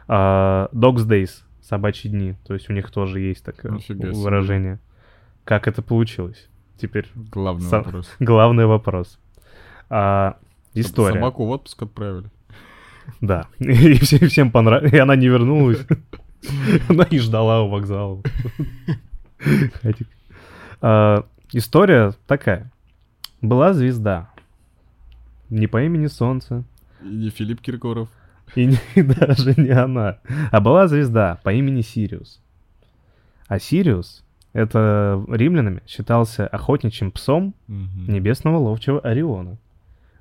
А, 0.08 0.68
Dogs 0.72 1.06
Days, 1.06 1.30
собачьи 1.62 2.10
дни. 2.10 2.34
То 2.46 2.54
есть 2.54 2.68
у 2.70 2.72
них 2.72 2.90
тоже 2.90 3.20
есть 3.20 3.44
такое 3.44 3.72
Нифига 3.72 4.12
себе. 4.12 4.22
выражение. 4.22 4.78
Как 5.44 5.68
это 5.68 5.82
получилось? 5.82 6.48
Теперь 6.78 7.06
Главный 7.14 7.68
Сам- 7.68 7.82
вопрос. 7.84 8.10
главный 8.20 8.66
вопрос. 8.66 9.18
А, 9.90 10.36
история. 10.74 11.14
Собаку 11.14 11.46
в 11.46 11.50
отпуск 11.50 11.82
отправили. 11.82 12.28
Да. 13.20 13.46
И 13.58 13.94
все- 14.00 14.26
всем 14.26 14.50
понравилось. 14.50 14.92
И 14.92 14.98
она 14.98 15.16
не 15.16 15.26
вернулась. 15.28 15.84
Она 16.88 17.04
и 17.04 17.18
ждала 17.20 17.62
у 17.62 17.68
вокзала. 17.70 18.20
А, 20.80 21.24
История 21.52 22.12
такая. 22.26 22.72
Была 23.40 23.72
звезда. 23.74 24.30
Не 25.52 25.66
по 25.66 25.82
имени 25.84 26.06
Солнце. 26.06 26.64
И 27.02 27.08
не 27.08 27.30
Филипп 27.30 27.60
Киркоров. 27.60 28.08
И, 28.54 28.66
не- 28.66 29.02
даже 29.02 29.54
не 29.60 29.70
она. 29.70 30.18
А 30.50 30.60
была 30.60 30.88
звезда 30.88 31.38
по 31.42 31.52
имени 31.52 31.82
Сириус. 31.82 32.40
А 33.48 33.58
Сириус, 33.58 34.24
это 34.54 35.22
римлянами 35.28 35.82
считался 35.86 36.46
охотничьим 36.46 37.10
псом 37.10 37.54
Мгм. 37.68 38.06
небесного 38.12 38.56
ловчего 38.58 39.00
Ориона. 39.00 39.56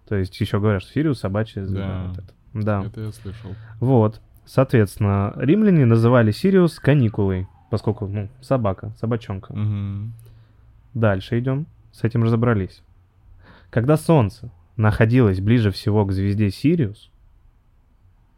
То 0.08 0.16
есть 0.16 0.40
еще 0.42 0.60
говорят, 0.60 0.82
что 0.82 0.92
Сириус 0.94 1.20
собачья 1.20 1.64
звезда. 1.64 1.88
Да. 1.88 2.08
вот 2.08 2.18
это. 2.18 2.34
Да. 2.54 2.84
Это 2.88 3.02
я 3.02 3.12
слышал. 3.14 3.52
Вот. 3.80 4.20
Соответственно, 4.46 5.34
римляне 5.38 5.86
называли 5.86 6.32
Сириус 6.32 6.80
каникулой, 6.80 7.48
поскольку, 7.70 8.08
ну, 8.08 8.28
собака, 8.42 8.92
собачонка. 9.00 9.54
Мгм. 9.54 10.12
Дальше 10.94 11.40
идем. 11.40 11.68
С 11.94 12.04
этим 12.04 12.24
разобрались. 12.24 12.82
Когда 13.70 13.96
Солнце 13.96 14.50
находилось 14.82 15.40
ближе 15.40 15.72
всего 15.72 16.06
к 16.06 16.12
звезде 16.12 16.50
Сириус, 16.50 17.10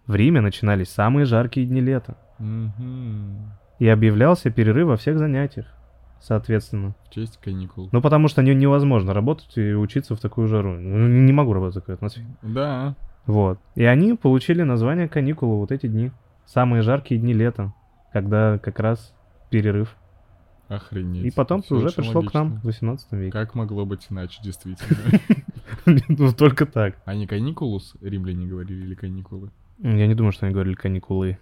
в 0.05 0.15
Риме 0.15 0.41
начинались 0.41 0.89
самые 0.89 1.25
жаркие 1.25 1.65
дни 1.65 1.81
лета. 1.81 2.17
Мгм. 2.39 3.51
И 3.79 3.87
объявлялся 3.87 4.51
перерыв 4.51 4.87
во 4.89 4.97
всех 4.97 5.17
занятиях, 5.17 5.67
соответственно. 6.19 6.93
В 7.09 7.13
честь 7.13 7.37
каникул. 7.37 7.89
Ну, 7.91 8.01
потому 8.01 8.27
что 8.27 8.43
не- 8.43 8.53
невозможно 8.53 9.13
работать 9.13 9.57
и 9.57 9.73
учиться 9.73 10.15
в 10.15 10.19
такую 10.19 10.47
жару. 10.47 10.73
Ну, 10.77 11.07
не 11.07 11.31
могу 11.31 11.53
работать 11.53 11.77
в 11.77 11.79
такой 11.79 11.95
атмосфере. 11.95 12.27
Да. 12.41 12.95
Вот. 13.25 13.59
И 13.75 13.83
они 13.85 14.13
получили 14.15 14.63
название 14.63 15.07
каникулы 15.07 15.57
вот 15.57 15.71
эти 15.71 15.87
дни. 15.87 16.11
Самые 16.45 16.81
жаркие 16.81 17.19
дни 17.19 17.33
лета, 17.33 17.73
когда 18.11 18.57
как 18.57 18.79
раз 18.79 19.15
перерыв. 19.49 19.95
Охренеть. 20.67 21.25
И 21.25 21.31
потом 21.31 21.63
уже 21.69 21.89
пришло 21.91 22.21
к 22.21 22.33
нам 22.33 22.47
логично. 22.47 22.61
в 22.61 22.65
18 22.65 23.11
веке. 23.13 23.31
Как 23.31 23.55
могло 23.55 23.85
быть 23.85 24.07
иначе, 24.09 24.41
действительно? 24.43 25.19
Ну, 25.85 26.31
только 26.33 26.65
так. 26.65 26.97
А 27.05 27.15
не 27.15 27.27
каникулус 27.27 27.95
римляне 28.01 28.47
говорили 28.47 28.83
или 28.85 28.95
каникулы? 28.95 29.49
Я 29.79 30.07
не 30.07 30.15
думаю, 30.15 30.31
что 30.31 30.45
они 30.45 30.53
говорили 30.53 30.75
каникулы. 30.75 31.37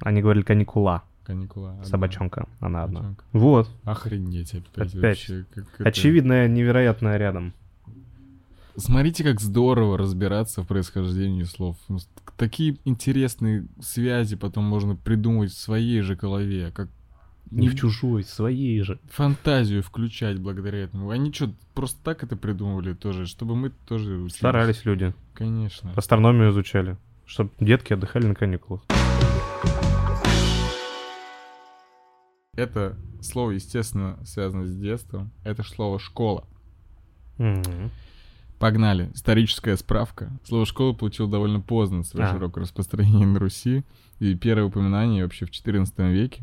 Они 0.00 0.20
говорили 0.20 0.44
каникула. 0.44 1.02
Каникула. 1.24 1.72
одна. 1.72 1.84
Собачонка. 1.84 2.48
Она 2.60 2.84
одна. 2.84 3.00
Собачонка. 3.00 3.24
Вот. 3.32 3.70
Охренеть 3.84 4.54
опять. 4.54 4.94
Опять. 4.94 4.94
вообще, 4.94 5.44
как 5.54 5.64
это- 5.78 5.88
Очевидное, 5.88 6.48
невероятное 6.48 7.16
рядом. 7.16 7.52
Смотрите, 8.76 9.24
как 9.24 9.40
здорово 9.40 9.96
разбираться 9.96 10.62
в 10.62 10.66
происхождении 10.66 11.44
слов. 11.44 11.76
Ну, 11.88 11.98
Такие 12.36 12.76
интересные 12.84 13.66
связи 13.80 14.36
потом 14.36 14.64
можно 14.64 14.94
придумать 14.94 15.50
в 15.50 15.58
своей 15.58 16.02
же 16.02 16.14
голове, 16.16 16.70
как 16.74 16.90
Не 17.50 17.68
в 17.68 17.76
чужой, 17.76 18.24
своей 18.24 18.80
же. 18.82 18.98
фантазию 19.08 19.82
включать 19.82 20.38
благодаря 20.38 20.78
этому. 20.78 21.10
Они 21.10 21.32
что, 21.32 21.52
просто 21.74 22.02
так 22.02 22.24
это 22.24 22.36
придумывали 22.36 22.92
тоже, 22.92 23.26
чтобы 23.26 23.54
мы 23.54 23.70
тоже 23.70 24.16
учились? 24.16 24.36
Старались 24.36 24.84
люди. 24.84 25.14
Конечно. 25.32 25.92
Астрономию 25.94 26.50
изучали. 26.50 26.96
Чтобы 27.24 27.50
детки 27.60 27.92
отдыхали 27.92 28.26
на 28.26 28.34
каникулах. 28.34 28.82
Это 32.56 32.96
слово, 33.20 33.52
естественно, 33.52 34.18
связано 34.24 34.66
с 34.66 34.74
детством. 34.76 35.30
Это 35.44 35.62
слово 35.62 35.98
«школа». 35.98 36.44
Мгм. 37.38 37.90
Погнали. 38.58 39.10
Историческая 39.14 39.76
справка. 39.76 40.30
Слово 40.44 40.64
«школа» 40.64 40.94
получило 40.94 41.30
довольно 41.30 41.60
поздно 41.60 42.02
свое 42.02 42.26
А. 42.26 42.32
широкое 42.32 42.64
распространение 42.64 43.26
на 43.26 43.38
Руси. 43.38 43.84
И 44.18 44.34
первое 44.34 44.64
упоминание 44.66 45.22
вообще 45.22 45.44
в 45.44 45.50
XIV 45.50 46.10
веке. 46.10 46.42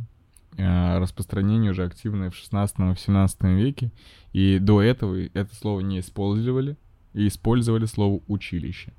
А 0.57 0.99
распространение 0.99 1.71
уже 1.71 1.85
активное 1.85 2.29
в 2.29 2.33
XVI 2.33 2.67
и 2.67 2.95
в 2.95 2.97
XVII 2.97 3.55
веке. 3.55 3.91
И 4.33 4.59
до 4.59 4.81
этого 4.81 5.17
это 5.33 5.55
слово 5.55 5.81
не 5.81 5.99
использовали. 5.99 6.77
И 7.13 7.27
использовали 7.27 7.85
слово 7.85 8.21
«училище». 8.27 8.93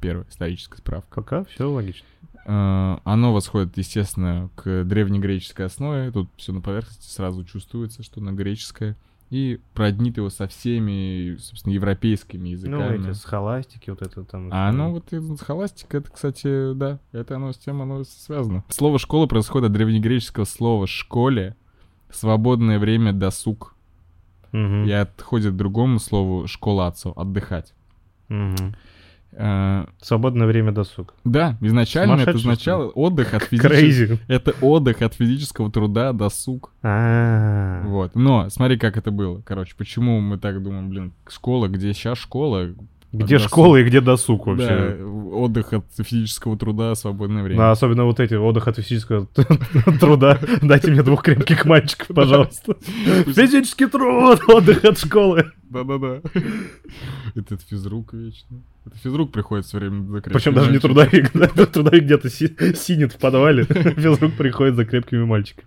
Первая 0.00 0.26
историческая 0.28 0.78
справка. 0.78 1.22
Пока 1.22 1.44
все 1.44 1.70
логично. 1.70 2.06
Э, 2.44 2.98
Оно 3.04 3.32
восходит, 3.32 3.76
естественно, 3.76 4.50
к 4.54 4.84
древнегреческой 4.84 5.66
основе. 5.66 6.10
Тут 6.10 6.28
все 6.36 6.52
на 6.52 6.60
поверхности 6.60 7.08
сразу 7.08 7.44
чувствуется, 7.44 8.02
что 8.02 8.20
оно 8.20 8.32
греческое. 8.32 8.96
И 9.32 9.60
проднит 9.72 10.18
его 10.18 10.28
со 10.28 10.46
всеми, 10.46 11.36
собственно, 11.38 11.72
европейскими 11.72 12.48
Ну, 12.50 12.50
языками. 12.50 13.08
эти 13.10 13.16
схоластики, 13.16 13.88
вот 13.88 14.02
это 14.02 14.24
там. 14.24 14.50
А 14.52 14.68
оно 14.68 14.90
вот 14.92 15.10
схоластика, 15.40 15.96
это, 15.96 16.10
кстати, 16.10 16.74
да, 16.74 16.98
это 17.12 17.36
оно 17.36 17.52
с 17.52 17.56
тем 17.56 17.80
оно 17.80 18.04
связано. 18.04 18.62
Слово 18.68 18.98
«школа» 18.98 19.26
происходит 19.26 19.68
от 19.68 19.72
древнегреческого 19.72 20.44
слова 20.44 20.86
«школе», 20.86 21.56
свободное 22.10 22.78
время 22.78 23.14
досуг, 23.14 23.74
Мгм. 24.52 24.84
и 24.84 24.90
отходит 24.92 25.54
к 25.54 25.56
другому 25.56 25.98
слову 25.98 26.46
«школацо», 26.46 27.14
отдыхать. 27.16 27.72
Мгм. 28.28 28.76
Э, 29.32 29.86
Свободное 30.00 30.46
время 30.46 30.72
досуг. 30.72 31.14
Да, 31.24 31.56
изначально 31.60 32.20
это 32.20 32.32
означало 32.32 32.88
отдых 32.90 33.34
от 33.34 33.44
физического... 33.44 34.18
Это 34.28 34.54
отдых 34.60 35.02
от 35.02 35.14
физического 35.14 35.70
труда, 35.70 36.12
досуг. 36.12 36.72
А. 36.82 37.82
Вот. 37.84 38.14
Но 38.14 38.48
смотри, 38.50 38.78
как 38.78 38.96
это 38.96 39.10
было. 39.10 39.40
Короче, 39.44 39.74
почему 39.76 40.20
мы 40.20 40.38
так 40.38 40.62
думаем, 40.62 40.88
блин, 40.90 41.12
школа, 41.28 41.68
где 41.68 41.94
сейчас 41.94 42.18
школа? 42.18 42.74
Где 43.12 43.36
Досуг. 43.36 43.50
школа 43.50 43.76
и 43.76 43.84
где 43.84 44.00
досуг 44.00 44.46
вообще? 44.46 44.96
Да, 44.98 45.04
отдых 45.04 45.74
от 45.74 45.84
физического 45.98 46.56
труда, 46.56 46.94
свободное 46.94 47.42
время. 47.42 47.60
Ну, 47.60 47.70
особенно 47.70 48.04
вот 48.04 48.20
эти 48.20 48.34
отдых 48.34 48.68
от 48.68 48.78
физического 48.78 49.26
труда. 50.00 50.38
Дайте 50.62 50.90
мне 50.90 51.02
двух 51.02 51.22
крепких 51.22 51.66
мальчиков, 51.66 52.08
пожалуйста. 52.14 52.74
Физический 53.26 53.86
труд, 53.86 54.40
отдых 54.48 54.82
от 54.86 54.98
школы. 54.98 55.52
Да-да-да. 55.64 56.20
Этот 57.34 57.60
физрук 57.62 58.14
вечно. 58.14 58.62
Это 58.86 58.96
физрук 58.96 59.30
приходит 59.30 59.66
все 59.66 59.78
время 59.78 60.02
за 60.04 60.20
крепкими 60.20 60.32
Причем 60.32 60.54
даже 60.54 60.72
не 60.72 60.78
трудовик, 60.78 61.30
да, 61.34 61.46
трудовик 61.66 62.04
где-то 62.04 62.30
си- 62.30 62.56
синет 62.74 63.12
в 63.12 63.18
подвале, 63.18 63.64
физрук 63.64 64.32
приходит 64.34 64.76
за 64.76 64.84
крепкими 64.84 65.24
мальчиками. 65.24 65.66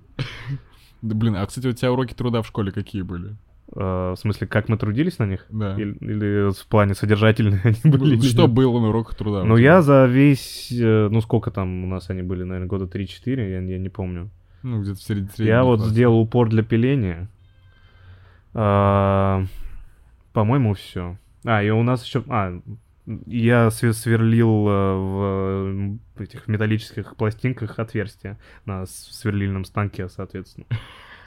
Да, 1.01 1.15
блин, 1.15 1.35
а, 1.35 1.45
кстати, 1.45 1.67
у 1.67 1.71
тебя 1.73 1.91
уроки 1.91 2.13
труда 2.13 2.41
в 2.41 2.47
школе 2.47 2.71
какие 2.71 3.03
были? 3.03 3.35
А, 3.75 4.13
В 4.13 4.19
смысле, 4.19 4.47
как 4.47 4.69
мы 4.69 4.77
трудились 4.77 5.17
на 5.19 5.25
них? 5.25 5.45
Да. 5.49 5.75
Или, 5.75 5.93
или 6.01 6.51
в 6.51 6.67
плане 6.67 6.93
содержательные 6.93 7.61
они 7.63 7.79
были? 7.97 8.15
Ну, 8.15 8.21
Что 8.21 8.47
было 8.47 8.79
на 8.79 8.89
уроках 8.89 9.15
труда? 9.15 9.43
Ну, 9.43 9.57
я 9.57 9.81
за 9.81 10.05
весь... 10.05 10.71
э, 10.71 11.07
Ну, 11.09 11.21
сколько 11.21 11.51
там 11.51 11.83
у 11.83 11.87
нас 11.87 12.09
они 12.09 12.21
были, 12.21 12.43
наверное, 12.43 12.67
года 12.67 12.85
3-4, 12.85 13.49
я, 13.49 13.61
я 13.61 13.77
не 13.79 13.89
помню. 13.89 14.29
Ну, 14.63 14.81
где-то 14.81 14.97
в 14.99 15.01
среди 15.03 15.29
Я 15.43 15.63
вот 15.63 15.81
сделал 15.81 16.19
упор 16.19 16.49
для 16.49 16.63
пиления. 16.63 17.29
А, 18.53 19.43
По-моему, 20.33 20.73
все. 20.73 21.17
А, 21.43 21.61
и 21.63 21.69
у 21.69 21.83
нас 21.83 22.03
еще... 22.05 22.23
А, 22.29 22.59
я 23.27 23.67
све- 23.67 23.93
сверлил 23.93 24.67
э, 24.67 24.95
в 24.95 25.97
э, 26.17 26.23
этих 26.23 26.47
металлических 26.47 27.15
пластинках 27.15 27.77
отверстия 27.77 28.39
на 28.65 28.87
сверлильном 28.87 29.63
станке, 29.63 30.09
соответственно. 30.09 30.65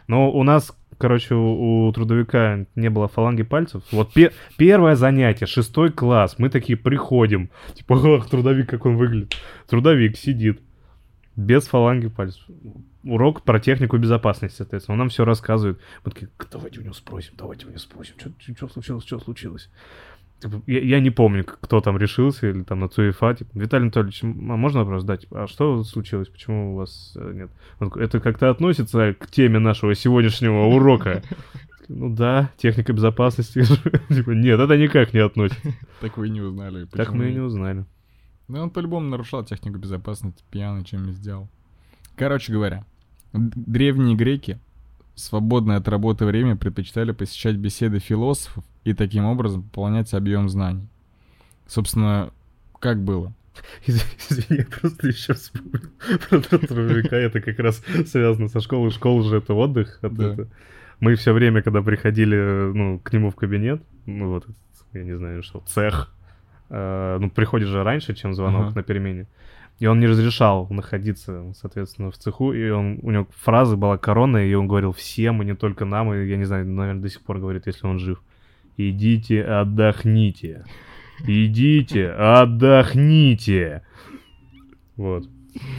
Но 0.09 0.31
у 0.33 0.43
нас, 0.43 0.77
короче, 0.99 1.35
у, 1.35 1.87
у 1.87 1.93
трудовика 1.93 2.67
не 2.75 2.91
было 2.91 3.07
фаланги 3.09 3.43
пальцев. 3.45 3.83
Вот 3.93 4.13
пе- 4.13 4.33
первое 4.57 4.97
занятие, 4.97 5.47
шестой 5.47 5.93
класс, 5.93 6.35
мы 6.39 6.49
такие 6.51 6.77
приходим. 6.77 7.51
Типа, 7.75 7.97
ах, 8.17 8.29
трудовик, 8.29 8.69
как 8.69 8.85
он 8.87 8.97
выглядит. 8.97 9.37
Трудовик 9.69 10.17
сидит 10.17 10.61
без 11.37 11.69
фаланги 11.69 12.09
пальцев. 12.09 12.43
Урок 13.05 13.43
про 13.43 13.61
технику 13.61 13.97
безопасности, 13.97 14.57
соответственно. 14.57 14.95
Он 14.95 14.99
нам 14.99 15.09
все 15.09 15.25
рассказывает. 15.25 15.79
Мы 16.05 16.11
такие, 16.11 16.29
«К- 16.37 16.49
давайте 16.51 16.81
у 16.81 16.83
него 16.83 16.95
спросим, 16.95 17.35
давайте 17.39 17.67
у 17.67 17.69
него 17.69 17.79
спросим, 17.79 18.15
что 18.57 18.69
случилось, 18.69 19.05
что 19.05 19.21
случилось. 19.21 19.71
Типа, 20.41 20.63
Я, 20.67 20.81
я 20.81 21.01
не 21.01 21.11
помню, 21.11 21.45
кто 21.45 21.81
там 21.81 21.99
решился, 21.99 22.49
или 22.49 22.63
там 22.63 22.81
на 22.81 22.89
ЦУЕФА, 22.89 23.35
типа, 23.35 23.51
Виталий 23.55 23.85
Анатольевич, 23.85 24.23
а 24.23 24.27
можно 24.27 24.81
вопрос 24.81 25.03
задать? 25.03 25.27
А 25.33 25.47
что 25.49 25.83
случилось? 25.83 26.29
Почему 26.29 26.75
у 26.75 26.77
вас 26.77 27.13
э, 27.17 27.33
нет? 27.35 27.51
Он 27.81 27.89
Это 28.01 28.21
как-то 28.21 28.51
относится 28.51 29.15
к 29.15 29.29
теме 29.29 29.59
нашего 29.59 29.95
сегодняшнего 29.95 30.67
урока? 30.67 31.23
Ну 31.89 32.15
да, 32.15 32.51
техника 32.57 32.93
безопасности. 32.93 33.65
Типа, 34.09 34.31
нет, 34.31 34.61
это 34.61 34.77
никак 34.77 35.13
не 35.13 35.21
относится. 35.21 35.75
Так 36.01 36.17
вы 36.17 36.29
и 36.29 36.31
не 36.31 36.41
узнали. 36.41 36.85
Так 36.85 37.13
мы 37.13 37.31
и 37.31 37.33
не 37.33 37.41
узнали. 37.41 37.85
Да 38.47 38.63
он 38.63 38.71
по-любому 38.71 39.09
нарушал 39.09 39.45
технику 39.45 39.79
безопасности, 39.79 40.45
пьяный 40.51 40.85
чем 40.85 41.05
не 41.05 41.13
сделал. 41.13 41.49
Короче 42.17 42.53
говоря, 42.53 42.85
древние 43.33 44.17
греки 44.17 44.59
свободное 45.15 45.77
от 45.77 45.89
работы 45.89 46.25
время 46.25 46.57
предпочитали 46.57 47.13
посещать 47.13 47.57
беседы 47.57 47.99
философов 47.99 48.65
и 48.89 48.95
таким 48.95 49.27
образом 49.27 49.63
пополнять 49.63 50.13
объем 50.15 50.49
знаний. 50.49 50.89
Собственно, 51.67 52.33
как 52.81 53.03
было? 53.03 53.35
Извини, 53.87 54.61
я 54.61 54.65
просто 54.65 55.09
еще 55.09 55.35
вспомнил 55.35 55.91
про 56.31 56.59
трудовика. 56.59 57.17
Это 57.17 57.41
как 57.41 57.59
раз 57.59 57.83
связано 58.07 58.49
со 58.49 58.61
школой. 58.61 58.91
Школа 58.91 59.23
же 59.23 59.37
это 59.37 59.53
отдых. 59.53 59.99
Это, 60.01 60.15
да. 60.15 60.33
это. 60.33 60.49
Мы 61.01 61.17
все 61.17 61.33
время, 61.33 61.63
когда 61.63 61.83
приходили 61.83 62.73
ну, 62.73 62.99
к 62.99 63.13
нему 63.13 63.31
в 63.31 63.37
кабинет, 63.37 63.83
ну 64.07 64.31
вот, 64.31 64.47
я 64.95 65.05
не 65.05 65.17
знаю, 65.17 65.43
что, 65.43 65.61
цех, 65.67 66.13
э, 66.71 67.19
ну, 67.21 67.31
приходишь 67.31 67.69
же 67.69 67.85
раньше, 67.85 68.15
чем 68.15 68.35
звонок 68.35 68.73
uh-huh. 68.73 68.77
на 68.77 68.83
перемене. 68.83 69.27
И 69.79 69.87
он 69.87 70.01
не 70.01 70.09
разрешал 70.09 70.67
находиться, 70.71 71.53
соответственно, 71.55 72.11
в 72.11 72.17
цеху. 72.17 72.53
И 72.53 72.69
он, 72.71 72.99
у 73.03 73.11
него 73.11 73.29
фраза 73.43 73.77
была 73.77 73.97
корона, 73.99 74.39
и 74.39 74.55
он 74.55 74.67
говорил 74.67 74.93
всем, 74.93 75.43
и 75.43 75.45
не 75.45 75.55
только 75.55 75.85
нам. 75.85 76.13
И 76.13 76.27
я 76.27 76.37
не 76.37 76.45
знаю, 76.45 76.67
наверное, 76.67 77.03
до 77.03 77.09
сих 77.09 77.23
пор 77.23 77.39
говорит, 77.39 77.67
если 77.67 77.87
он 77.87 77.99
жив. 77.99 78.21
Идите, 78.79 79.43
отдохните. 79.43 80.65
Идите, 81.27 82.11
отдохните. 82.11 83.83
Вот. 84.97 85.29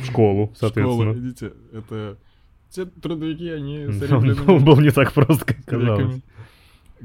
В 0.03 0.05
школу, 0.05 0.53
соответственно. 0.55 1.13
Школа, 1.13 1.19
идите. 1.19 1.53
Это... 1.71 2.17
Те 2.69 2.85
трудовики, 2.85 3.49
они... 3.49 3.85
Он 4.47 4.63
был 4.63 4.79
не 4.81 4.91
так 4.91 5.13
просто, 5.13 5.45
как 5.45 5.63
казалось. 5.65 6.21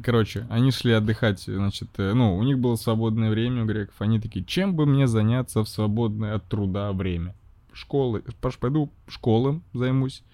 Короче, 0.02 0.46
они 0.50 0.72
шли 0.72 0.92
отдыхать, 0.92 1.42
значит, 1.42 1.88
э, 1.98 2.12
ну, 2.14 2.37
у 2.37 2.42
них 2.42 2.59
было 2.59 2.74
свободное 2.74 3.30
время 3.30 3.62
у 3.62 3.66
греков. 3.66 3.94
Они 4.00 4.18
такие, 4.18 4.44
чем 4.44 4.74
бы 4.74 4.87
мне 4.87 5.07
заняться 5.07 5.62
в 5.62 5.68
свободное 5.68 6.35
от 6.35 6.48
труда 6.48 6.92
время? 6.92 7.37
Школы, 7.72 8.24
пойду 8.61 8.90
школам 9.07 9.62
займусь. 9.72 10.24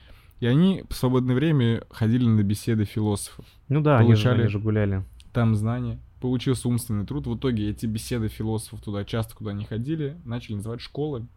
И 0.40 0.46
они 0.46 0.84
в 0.88 0.94
свободное 0.94 1.34
время 1.34 1.82
ходили 1.90 2.26
на 2.26 2.42
беседы 2.42 2.86
философов. 2.86 3.44
Ну 3.68 3.82
да, 3.82 3.98
получали 3.98 4.28
они 4.28 4.36
же, 4.38 4.42
они 4.44 4.48
же 4.48 4.58
гуляли. 4.58 5.04
Там 5.32 5.54
знания. 5.54 5.98
Получился 6.20 6.68
умственный 6.68 7.06
труд. 7.06 7.26
В 7.26 7.36
итоге 7.36 7.70
эти 7.70 7.86
беседы 7.86 8.28
философов 8.28 8.80
туда 8.82 9.04
часто, 9.04 9.34
куда 9.34 9.52
они 9.52 9.64
ходили, 9.64 10.16
начали 10.24 10.56
называть 10.56 10.80
школами. 10.80 11.28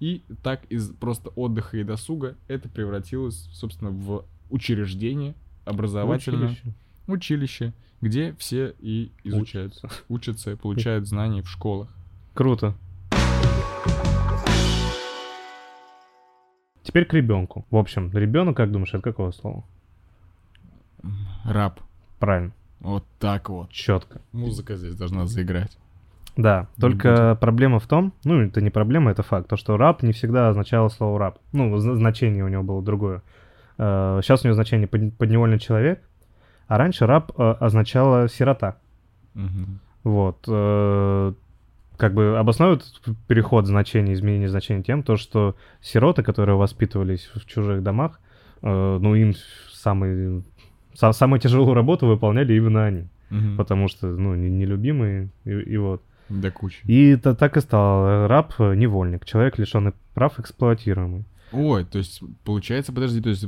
И 0.00 0.22
так 0.42 0.64
из 0.66 0.90
просто 0.90 1.30
отдыха 1.30 1.76
и 1.76 1.84
досуга 1.84 2.36
это 2.46 2.68
превратилось, 2.68 3.48
собственно, 3.52 3.90
в 3.90 4.24
учреждение 4.48 5.34
образовательное. 5.64 6.50
Училище 6.50 6.74
училище, 7.08 7.72
где 8.00 8.34
все 8.34 8.74
и 8.78 9.10
изучаются, 9.24 9.88
учатся 10.08 10.52
и 10.52 10.56
получают 10.56 11.06
знания 11.08 11.42
в 11.42 11.48
школах. 11.48 11.88
Круто. 12.34 12.74
Теперь 16.82 17.04
к 17.04 17.12
ребенку. 17.12 17.66
В 17.70 17.76
общем, 17.76 18.10
ребенок, 18.12 18.56
как 18.56 18.70
думаешь, 18.70 18.94
это 18.94 19.02
какое 19.02 19.32
слово? 19.32 19.64
Раб. 21.44 21.80
Правильно. 22.18 22.52
Вот 22.80 23.04
так 23.18 23.48
вот. 23.48 23.70
Четко. 23.70 24.20
Музыка 24.32 24.76
здесь 24.76 24.94
должна 24.94 25.26
заиграть. 25.26 25.76
Да, 26.36 26.68
только 26.80 27.36
проблема 27.40 27.80
в 27.80 27.88
том, 27.88 28.12
ну 28.22 28.42
это 28.42 28.60
не 28.60 28.70
проблема, 28.70 29.10
это 29.10 29.24
факт, 29.24 29.48
то 29.48 29.56
что 29.56 29.76
раб 29.76 30.04
не 30.04 30.12
всегда 30.12 30.48
означало 30.48 30.88
слово 30.88 31.18
раб. 31.18 31.38
Ну, 31.52 31.76
значение 31.78 32.44
у 32.44 32.48
него 32.48 32.62
было 32.62 32.80
другое. 32.80 33.22
Сейчас 33.76 34.40
э, 34.40 34.42
у 34.44 34.46
него 34.48 34.54
значение 34.54 34.86
подневольный 34.86 35.58
человек, 35.58 36.00
а 36.68 36.78
раньше 36.78 37.06
раб 37.06 37.32
э, 37.36 37.42
означало 37.58 38.28
сирота. 38.28 38.76
Угу. 39.34 39.44
Вот. 40.04 40.44
Э, 40.46 41.32
как 41.96 42.14
бы 42.14 42.38
обосновывают 42.38 42.84
переход 43.26 43.66
значения, 43.66 44.12
изменение 44.12 44.48
значения 44.48 44.84
тем, 44.84 45.02
то, 45.02 45.16
что 45.16 45.56
сироты, 45.80 46.22
которые 46.22 46.56
воспитывались 46.56 47.28
в 47.34 47.44
чужих 47.46 47.82
домах, 47.82 48.20
ну, 48.62 49.14
им 49.14 49.34
самый, 49.72 50.44
са, 50.98 51.12
самую 51.12 51.40
тяжелую 51.40 51.74
работу 51.74 52.06
выполняли 52.06 52.54
именно 52.54 52.84
они. 52.84 53.08
Угу. 53.30 53.56
Потому 53.56 53.88
что, 53.88 54.06
ну, 54.06 54.34
нелюбимые, 54.34 55.30
и, 55.44 55.50
и 55.50 55.76
вот. 55.76 56.02
Да 56.28 56.50
куча. 56.50 56.78
И 56.84 57.10
это 57.10 57.34
так 57.34 57.56
и 57.56 57.60
стал 57.60 58.26
раб, 58.26 58.54
невольник, 58.58 59.24
человек, 59.24 59.58
лишенный 59.58 59.92
прав, 60.14 60.38
эксплуатируемый. 60.38 61.24
Ой, 61.52 61.84
то 61.84 61.96
есть, 61.96 62.22
получается, 62.44 62.92
подожди, 62.92 63.22
то 63.22 63.30
есть 63.30 63.46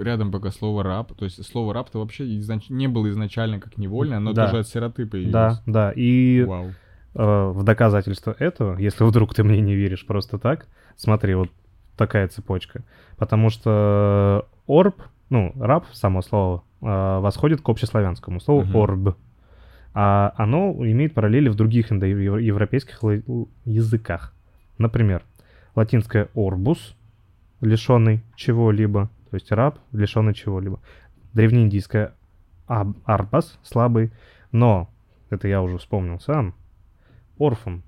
рядом 0.00 0.30
пока 0.32 0.50
слово 0.50 0.82
раб, 0.82 1.12
то 1.14 1.26
есть 1.26 1.44
слово 1.44 1.74
раб-то 1.74 1.98
вообще 1.98 2.24
изнач... 2.38 2.70
не 2.70 2.88
было 2.88 3.10
изначально 3.10 3.60
как 3.60 3.76
невольное, 3.76 4.16
оно 4.16 4.32
да. 4.32 4.46
тоже 4.46 4.60
от 4.60 4.68
сироты 4.68 5.04
появилось. 5.04 5.32
Да, 5.32 5.62
да, 5.66 5.92
и 5.94 6.42
Вау. 6.44 6.70
Э, 7.14 7.52
в 7.54 7.62
доказательство 7.62 8.34
этого, 8.38 8.78
если 8.78 9.04
вдруг 9.04 9.34
ты 9.34 9.44
мне 9.44 9.60
не 9.60 9.74
веришь 9.74 10.06
просто 10.06 10.38
так, 10.38 10.66
смотри, 10.96 11.34
вот 11.34 11.50
такая 11.96 12.28
цепочка. 12.28 12.82
Потому 13.18 13.50
что 13.50 14.48
орб, 14.66 15.02
ну, 15.34 15.52
раб, 15.58 15.84
само 15.92 16.22
слово, 16.22 16.62
э, 16.80 17.18
восходит 17.18 17.60
к 17.60 17.68
общеславянскому 17.68 18.38
слову 18.38 18.60
угу. 18.60 18.82
орб. 18.84 19.16
А 19.92 20.32
оно 20.36 20.72
имеет 20.78 21.12
параллели 21.12 21.48
в 21.48 21.56
других 21.56 21.90
индоевропейских 21.90 23.00
языках. 23.64 24.32
Например, 24.78 25.24
латинское 25.74 26.28
орбус— 26.36 26.96
лишенный 27.60 28.22
чего-либо, 28.36 29.10
то 29.30 29.34
есть 29.34 29.50
раб, 29.50 29.80
лишенный 29.90 30.34
чего-либо. 30.34 30.78
Древнеиндийское 31.32 32.14
арбас, 32.66 33.58
слабый, 33.64 34.12
но, 34.52 34.88
это 35.30 35.48
я 35.48 35.62
уже 35.62 35.78
вспомнил 35.78 36.20
сам, 36.20 36.54
орфан 37.40 37.82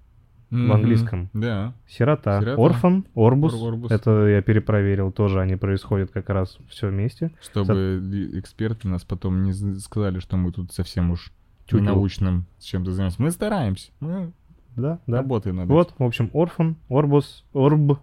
mm-hmm. 0.51 0.67
в 0.67 0.73
английском. 0.73 1.29
Да. 1.33 1.73
Сирота. 1.89 2.41
Сирота. 2.41 2.63
Орфан, 2.63 3.05
орбус, 3.15 3.55
Ор- 3.55 3.75
орбус. 3.75 3.91
Это 3.91 4.27
я 4.27 4.43
перепроверил, 4.43 5.13
тоже 5.13 5.41
они 5.41 5.57
происходят 5.57 6.11
как 6.11 6.29
раз 6.31 6.59
все 6.69 6.89
вместе. 6.89 7.31
Чтобы 7.41 8.01
За... 8.01 8.39
эксперты 8.39 8.89
нас 8.89 9.05
потом 9.05 9.43
не 9.43 9.53
сказали, 9.79 10.19
что 10.21 10.37
мы 10.37 10.53
тут 10.53 10.73
совсем 10.73 11.11
уж 11.11 11.33
Тю-тю. 11.67 11.85
научным 11.85 12.47
с 12.59 12.65
чем-то 12.65 12.93
занимаемся. 12.93 13.23
Мы 13.23 13.31
стараемся. 13.31 13.91
Мы 14.01 14.33
да, 14.77 14.99
да. 15.07 15.17
работаем 15.19 15.57
над 15.57 15.69
Вот, 15.69 15.95
в 15.99 16.03
общем, 16.03 16.31
орфан, 16.33 16.77
орбус, 16.89 17.45
орб, 17.55 17.99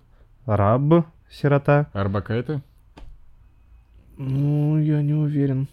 раб, 0.46 1.06
сирота. 1.30 1.88
Арбакайте? 1.94 2.62
Ну, 4.18 4.80
я 4.80 5.02
не 5.02 5.14
уверен. 5.14 5.68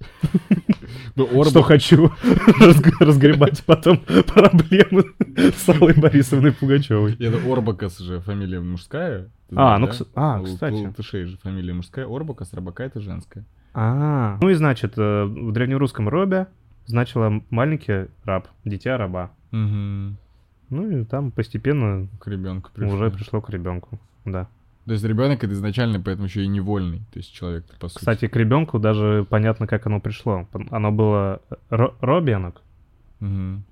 Ну. 1.26 1.44
Что 1.44 1.62
хочу 1.62 2.12
разгребать 3.00 3.64
потом 3.64 3.98
проблемы 3.98 5.04
с 5.36 5.68
Аллой 5.68 5.94
Борисовной 5.94 6.52
Пугачевой. 6.52 7.14
Это 7.14 7.38
Орбакас 7.50 7.98
же 7.98 8.20
фамилия 8.20 8.60
мужская. 8.60 9.30
А, 9.54 9.78
ну, 9.78 9.88
а, 10.14 10.42
кстати. 10.42 10.86
Латышей 10.86 11.24
же 11.24 11.36
фамилия 11.38 11.72
мужская, 11.72 12.06
Орбакас, 12.06 12.52
Рабака 12.52 12.84
это 12.84 13.00
женская. 13.00 13.44
А, 13.74 14.38
ну 14.40 14.48
и 14.48 14.54
значит, 14.54 14.94
э, 14.96 15.24
в 15.24 15.52
древнерусском 15.52 16.08
робе 16.08 16.46
значило 16.86 17.42
маленький 17.50 18.08
раб, 18.24 18.48
дитя 18.64 18.96
раба. 18.96 19.30
Ну 19.52 20.88
и 20.88 21.04
там 21.04 21.32
постепенно 21.32 22.06
к 22.20 22.28
ребенку 22.28 22.70
пришло. 22.72 22.94
уже 22.94 23.10
пришло 23.10 23.40
к 23.40 23.50
ребенку, 23.50 23.98
да. 24.24 24.48
То 24.90 24.94
есть 24.94 25.04
ребенок 25.04 25.44
это 25.44 25.52
изначально, 25.52 26.00
поэтому 26.00 26.26
еще 26.26 26.42
и 26.42 26.48
невольный, 26.48 26.98
то 27.12 27.20
есть 27.20 27.32
человек, 27.32 27.64
по 27.78 27.86
сути. 27.86 27.98
Кстати, 28.00 28.26
к 28.26 28.34
ребенку 28.34 28.80
даже 28.80 29.24
понятно, 29.30 29.68
как 29.68 29.86
оно 29.86 30.00
пришло. 30.00 30.48
Оно 30.72 30.90
было 30.90 31.40
робенок, 31.68 32.60
угу. 33.20 33.62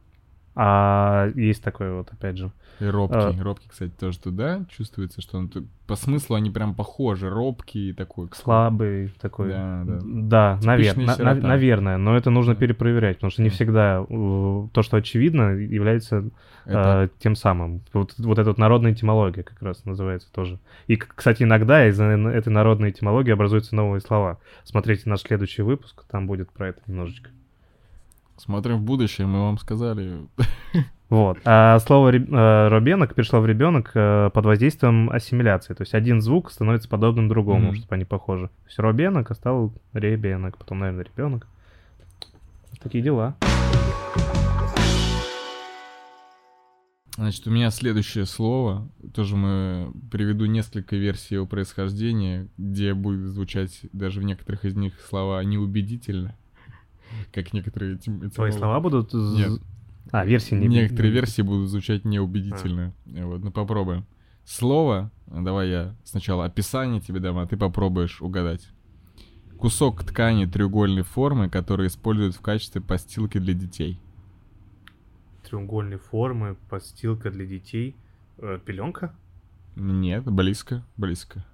А 0.61 1.31
есть 1.37 1.63
такое 1.63 1.93
вот, 1.93 2.13
опять 2.13 2.37
же, 2.37 2.51
и 2.81 2.85
робкий. 2.85 3.17
А... 3.17 3.43
Робкий, 3.43 3.69
кстати, 3.69 3.93
тоже 3.93 4.19
туда 4.19 4.65
чувствуется, 4.69 5.21
что 5.21 5.39
он 5.39 5.51
по 5.87 5.95
смыслу 5.95 6.35
они 6.35 6.51
прям 6.51 6.75
похожи. 6.75 7.31
Робкий 7.31 7.93
такой. 7.93 8.29
Слабый 8.35 9.15
такой. 9.21 9.51
Да, 9.51 9.85
да. 9.87 9.99
Да, 10.03 10.61
навер... 10.65 10.97
на- 10.97 11.35
наверное. 11.35 11.97
Но 11.97 12.17
это 12.17 12.31
нужно 12.31 12.55
да. 12.55 12.61
перепроверять, 12.61 13.19
потому 13.19 13.31
что 13.31 13.43
не 13.43 13.51
всегда 13.51 14.05
то, 14.09 14.83
что 14.83 14.97
очевидно, 14.97 15.51
является 15.51 16.25
это... 16.65 17.05
э, 17.05 17.09
тем 17.21 17.37
самым. 17.37 17.83
Вот, 17.93 18.15
вот 18.19 18.39
эта 18.41 18.51
вот 18.51 18.59
народная 18.59 18.93
этимология 18.93 19.45
как 19.45 19.63
раз 19.63 19.85
называется 19.85 20.29
тоже. 20.33 20.59
И, 20.89 20.97
кстати, 20.97 21.45
иногда 21.45 21.87
из 21.89 22.01
этой 22.01 22.51
народной 22.51 22.91
этимологии 22.91 23.33
образуются 23.33 23.77
новые 23.77 24.01
слова. 24.01 24.39
Смотрите 24.65 25.09
наш 25.09 25.21
следующий 25.21 25.63
выпуск, 25.63 26.05
там 26.11 26.27
будет 26.27 26.51
про 26.51 26.71
это 26.71 26.81
немножечко. 26.89 27.31
Смотрим 28.39 28.79
в 28.79 28.83
будущее, 28.83 29.27
мы 29.27 29.41
вам 29.41 29.59
сказали. 29.59 30.27
Вот. 31.11 31.39
А 31.47 31.79
слово 31.79 32.13
э, 32.13 32.69
робенок 32.69 33.15
перешло 33.15 33.41
в 33.41 33.47
ребенок 33.47 33.93
э, 33.95 34.29
под 34.33 34.45
воздействием 34.45 35.09
ассимиляции. 35.09 35.73
То 35.73 35.81
есть 35.81 35.95
один 35.95 36.21
звук 36.21 36.53
становится 36.53 36.87
подобным 36.87 37.29
другому, 37.29 37.73
mm-hmm. 37.73 37.77
чтобы 37.77 37.95
они 37.95 38.05
похожи. 38.05 38.49
То 38.49 38.67
есть 38.67 38.79
робенок, 38.79 39.31
а 39.31 39.35
стал 39.35 39.73
ребенок, 39.95 40.59
потом, 40.59 40.81
наверное, 40.81 41.07
ребенок. 41.07 41.47
Такие 42.83 43.03
дела. 43.03 43.37
Значит, 47.17 47.47
у 47.47 47.51
меня 47.51 47.71
следующее 47.71 48.27
слово. 48.27 48.87
Тоже 49.15 49.35
мы 49.35 49.91
приведу 50.13 50.45
несколько 50.45 50.95
версий 50.95 51.37
его 51.37 51.47
происхождения, 51.47 52.49
где 52.59 52.93
будет 52.93 53.29
звучать 53.29 53.81
даже 53.93 54.21
в 54.21 54.25
некоторых 54.25 54.67
из 54.67 54.77
них 54.77 55.01
слова 55.01 55.43
неубедительно. 55.43 56.37
Как 57.33 57.53
некоторые... 57.53 57.97
Твои 57.97 58.51
слова 58.51 58.81
будут... 58.81 59.13
Нет. 59.13 59.61
А, 60.11 60.25
версии 60.25 60.55
не 60.55 60.69
Некоторые 60.69 61.13
версии 61.13 61.43
будут 61.43 61.69
звучать 61.69 62.05
неубедительно. 62.05 62.95
А. 63.15 63.27
Вот, 63.27 63.43
ну 63.43 63.51
попробуем. 63.51 64.07
Слово, 64.45 65.11
давай 65.27 65.69
я 65.69 65.95
сначала 66.05 66.47
описание 66.47 67.01
тебе 67.01 67.21
дам, 67.21 67.37
а 67.39 67.47
ты 67.47 67.57
попробуешь 67.57 68.23
угадать. 68.23 68.67
Кусок 69.59 70.05
ткани 70.05 70.47
треугольной 70.47 71.03
формы, 71.03 71.51
который 71.51 71.89
используют 71.89 72.35
в 72.35 72.41
качестве 72.41 72.81
постилки 72.81 73.39
для 73.39 73.53
детей. 73.53 74.01
Треугольной 75.45 75.99
формы, 75.99 76.57
постилка 76.71 77.31
для 77.31 77.45
детей. 77.45 77.95
Э, 78.39 78.59
пеленка? 78.65 79.15
Нет, 79.79 80.25
близко, 80.25 80.83
близко. 80.97 81.45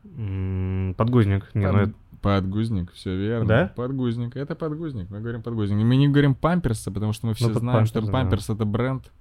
подгузник. 0.96 1.50
Не, 1.54 1.66
Под... 1.66 1.72
ну 1.72 1.78
это... 1.80 1.92
Подгузник, 2.20 2.90
все 2.92 3.14
верно. 3.14 3.46
Да? 3.46 3.72
Подгузник. 3.76 4.34
Это 4.34 4.54
подгузник. 4.54 5.10
Мы 5.10 5.20
говорим 5.20 5.42
подгузник. 5.42 5.76
Мы 5.84 5.96
не 5.96 6.08
говорим 6.08 6.34
памперса, 6.34 6.90
потому 6.90 7.12
что 7.12 7.26
мы 7.26 7.34
все 7.34 7.48
ну, 7.48 7.58
знаем, 7.58 7.84
что 7.84 8.00
памперс 8.00 8.46
да. 8.46 8.54
это 8.54 8.64
бренд. 8.64 9.12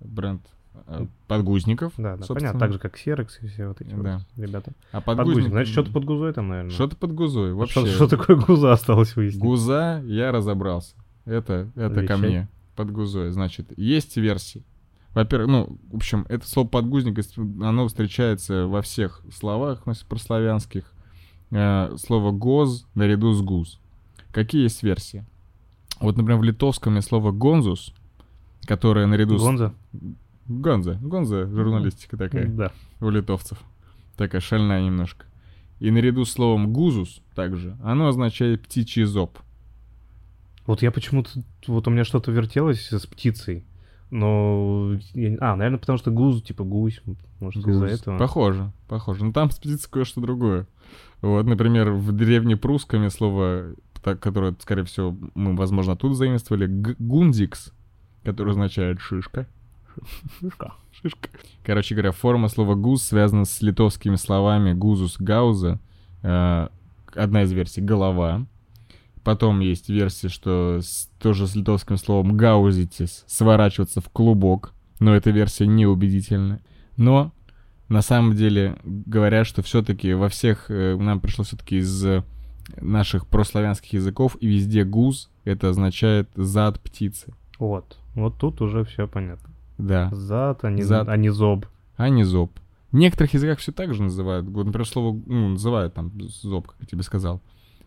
Бренд 0.00 0.42
э, 0.88 1.06
подгузников. 1.28 1.92
Да, 1.96 2.16
да, 2.16 2.26
понятно. 2.26 2.58
Так 2.58 2.72
же, 2.72 2.80
как 2.80 2.98
Серекс 2.98 3.38
и 3.42 3.46
все 3.46 3.68
вот 3.68 3.80
эти 3.80 3.94
да. 3.94 4.18
вот 4.18 4.44
ребята. 4.44 4.72
А 4.90 5.00
подгузник... 5.00 5.34
подгузник 5.34 5.52
значит, 5.52 5.72
что-то 5.72 5.92
под 5.92 6.04
гузой 6.04 6.32
там, 6.32 6.48
наверное. 6.48 6.72
Что-то 6.72 6.96
под 6.96 7.12
гузой. 7.12 7.52
Вообще. 7.52 7.86
Что, 7.86 7.86
что 7.86 8.08
такое 8.08 8.36
гуза 8.36 8.72
осталось 8.72 9.14
выяснить? 9.14 9.40
Гуза, 9.40 10.02
я 10.04 10.32
разобрался. 10.32 10.96
Это, 11.24 11.70
это 11.76 12.04
ко 12.08 12.16
мне. 12.16 12.48
Под 12.74 12.90
гузой. 12.90 13.30
Значит, 13.30 13.72
есть 13.78 14.16
версии. 14.16 14.64
Во-первых, 15.14 15.48
ну, 15.48 15.78
в 15.90 15.96
общем, 15.96 16.24
это 16.28 16.48
слово 16.48 16.68
подгузник, 16.68 17.18
оно 17.36 17.86
встречается 17.86 18.66
во 18.66 18.80
всех 18.82 19.22
словах 19.32 19.84
прославянских. 20.08 20.84
Э, 21.50 21.94
слово 21.98 22.30
«гоз» 22.30 22.86
наряду 22.94 23.32
с 23.34 23.42
«гуз». 23.42 23.78
Какие 24.30 24.62
есть 24.62 24.82
версии? 24.82 25.26
Вот, 26.00 26.16
например, 26.16 26.40
в 26.40 26.44
литовском 26.44 26.96
есть 26.96 27.08
слово 27.08 27.30
«гонзус», 27.30 27.92
которое 28.64 29.06
наряду 29.06 29.36
Гонза? 29.36 29.74
с... 29.92 29.96
Гонза? 30.48 30.94
Гонза, 30.94 31.46
журналистика 31.46 32.16
такая. 32.16 32.46
Да. 32.46 32.72
У 33.00 33.10
литовцев. 33.10 33.58
Такая 34.16 34.40
шальная 34.40 34.82
немножко. 34.82 35.26
И 35.78 35.90
наряду 35.90 36.24
с 36.24 36.32
словом 36.32 36.72
«гузус» 36.72 37.20
также, 37.34 37.76
оно 37.82 38.08
означает 38.08 38.62
«птичий 38.62 39.04
зоб». 39.04 39.38
Вот 40.64 40.80
я 40.80 40.90
почему-то... 40.90 41.30
Вот 41.66 41.86
у 41.86 41.90
меня 41.90 42.04
что-то 42.04 42.30
вертелось 42.30 42.92
с 42.92 43.06
птицей. 43.06 43.66
Но... 44.12 44.92
Я, 45.14 45.38
а, 45.40 45.56
наверное, 45.56 45.78
потому 45.78 45.96
что 45.96 46.10
гуз, 46.10 46.42
типа 46.42 46.64
гусь, 46.64 47.00
может, 47.40 47.66
из-за 47.66 47.86
этого. 47.86 48.18
Похоже, 48.18 48.70
похоже. 48.86 49.24
Но 49.24 49.32
там 49.32 49.50
спится 49.50 49.90
кое-что 49.90 50.20
другое. 50.20 50.66
Вот, 51.22 51.46
например, 51.46 51.92
в 51.92 52.12
древнепрусском 52.12 53.08
слово, 53.08 53.72
которое, 54.02 54.54
скорее 54.60 54.84
всего, 54.84 55.16
мы, 55.34 55.56
возможно, 55.56 55.96
тут 55.96 56.14
заимствовали, 56.14 56.66
гундикс, 56.66 57.72
которое 58.22 58.50
означает 58.50 59.00
шишка. 59.00 59.46
Шишка. 60.40 60.74
Шишка. 60.90 61.30
Короче 61.64 61.94
говоря, 61.94 62.12
форма 62.12 62.48
слова 62.48 62.74
гуз 62.74 63.02
связана 63.02 63.46
с 63.46 63.62
литовскими 63.62 64.16
словами 64.16 64.74
гузус 64.74 65.16
гауза. 65.18 65.80
Э, 66.22 66.68
одна 67.14 67.44
из 67.44 67.52
версий— 67.52 67.80
голова. 67.82 68.44
Потом 69.24 69.60
есть 69.60 69.88
версия, 69.88 70.28
что 70.28 70.80
с, 70.80 71.08
тоже 71.20 71.46
с 71.46 71.54
литовским 71.54 71.96
словом 71.96 72.36
гаузитис 72.36 73.24
сворачиваться 73.26 74.00
в 74.00 74.08
клубок, 74.08 74.72
но 74.98 75.14
эта 75.14 75.30
версия 75.30 75.66
неубедительна. 75.66 76.60
Но 76.96 77.32
на 77.88 78.02
самом 78.02 78.34
деле 78.34 78.78
говорят, 78.84 79.46
что 79.46 79.62
все-таки 79.62 80.14
во 80.14 80.28
всех, 80.28 80.70
э, 80.70 80.96
нам 80.96 81.20
пришло 81.20 81.44
все-таки 81.44 81.78
из 81.78 82.04
наших 82.80 83.26
прославянских 83.26 83.92
языков, 83.94 84.36
и 84.40 84.46
везде 84.46 84.84
гуз 84.84 85.30
это 85.44 85.68
означает 85.68 86.28
зад 86.34 86.80
птицы. 86.80 87.34
Вот, 87.58 87.98
вот 88.14 88.38
тут 88.38 88.60
уже 88.60 88.84
все 88.84 89.06
понятно. 89.06 89.50
Да. 89.78 90.10
Зад, 90.12 90.64
а 90.64 90.70
не, 90.70 90.82
зад. 90.82 91.08
А 91.08 91.16
не 91.16 91.30
зоб. 91.30 91.66
А 91.96 92.08
не 92.08 92.24
зоб. 92.24 92.58
В 92.90 92.96
некоторых 92.96 93.34
языках 93.34 93.58
все 93.58 93.72
так 93.72 93.94
же 93.94 94.02
называют. 94.02 94.46
Например, 94.46 94.86
слово, 94.86 95.18
ну, 95.26 95.48
называют 95.50 95.94
там 95.94 96.12
зоб, 96.20 96.68
как 96.68 96.76
я 96.80 96.86
тебе 96.86 97.02
сказал. 97.02 97.40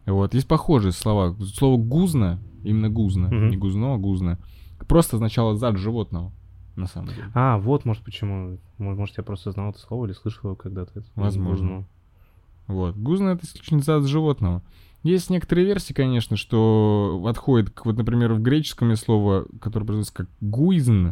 Вот, 0.06 0.34
есть 0.34 0.48
похожие 0.48 0.92
слова. 0.92 1.36
Слово 1.54 1.78
гузно, 1.78 2.40
именно 2.64 2.90
гузно, 2.90 3.28
mm-hmm. 3.28 3.50
не 3.50 3.58
гузно, 3.58 3.94
а 3.94 3.98
гузно, 3.98 4.40
просто 4.88 5.18
означало 5.18 5.56
зад 5.56 5.78
животного, 5.78 6.32
на 6.76 6.88
самом 6.88 7.10
деле. 7.10 7.32
А, 7.34 7.58
вот, 7.58 7.86
может, 7.86 8.04
почему. 8.04 8.60
Может, 8.78 9.18
я 9.18 9.24
просто 9.24 9.52
знал 9.52 9.72
это 9.72 9.80
слово 9.80 10.06
или 10.06 10.14
слышал 10.14 10.50
его 10.50 10.56
когда-то. 10.56 11.04
Возможно. 11.16 11.68
Гузно. 11.68 11.88
Вот. 12.68 12.96
Гузно— 12.96 13.30
это 13.30 13.46
исключительно 13.46 13.82
зад 13.82 14.06
животного. 14.06 14.64
Есть 15.04 15.30
некоторые 15.30 15.68
версии, 15.68 15.94
конечно, 15.94 16.36
что 16.36 17.24
отходит, 17.28 17.70
к, 17.70 17.86
вот, 17.86 17.96
например, 17.96 18.34
в 18.34 18.42
греческом 18.42 18.96
слово, 18.96 19.46
которое 19.62 19.86
произносится 19.86 20.16
как 20.16 20.30
гуизн, 20.42 21.10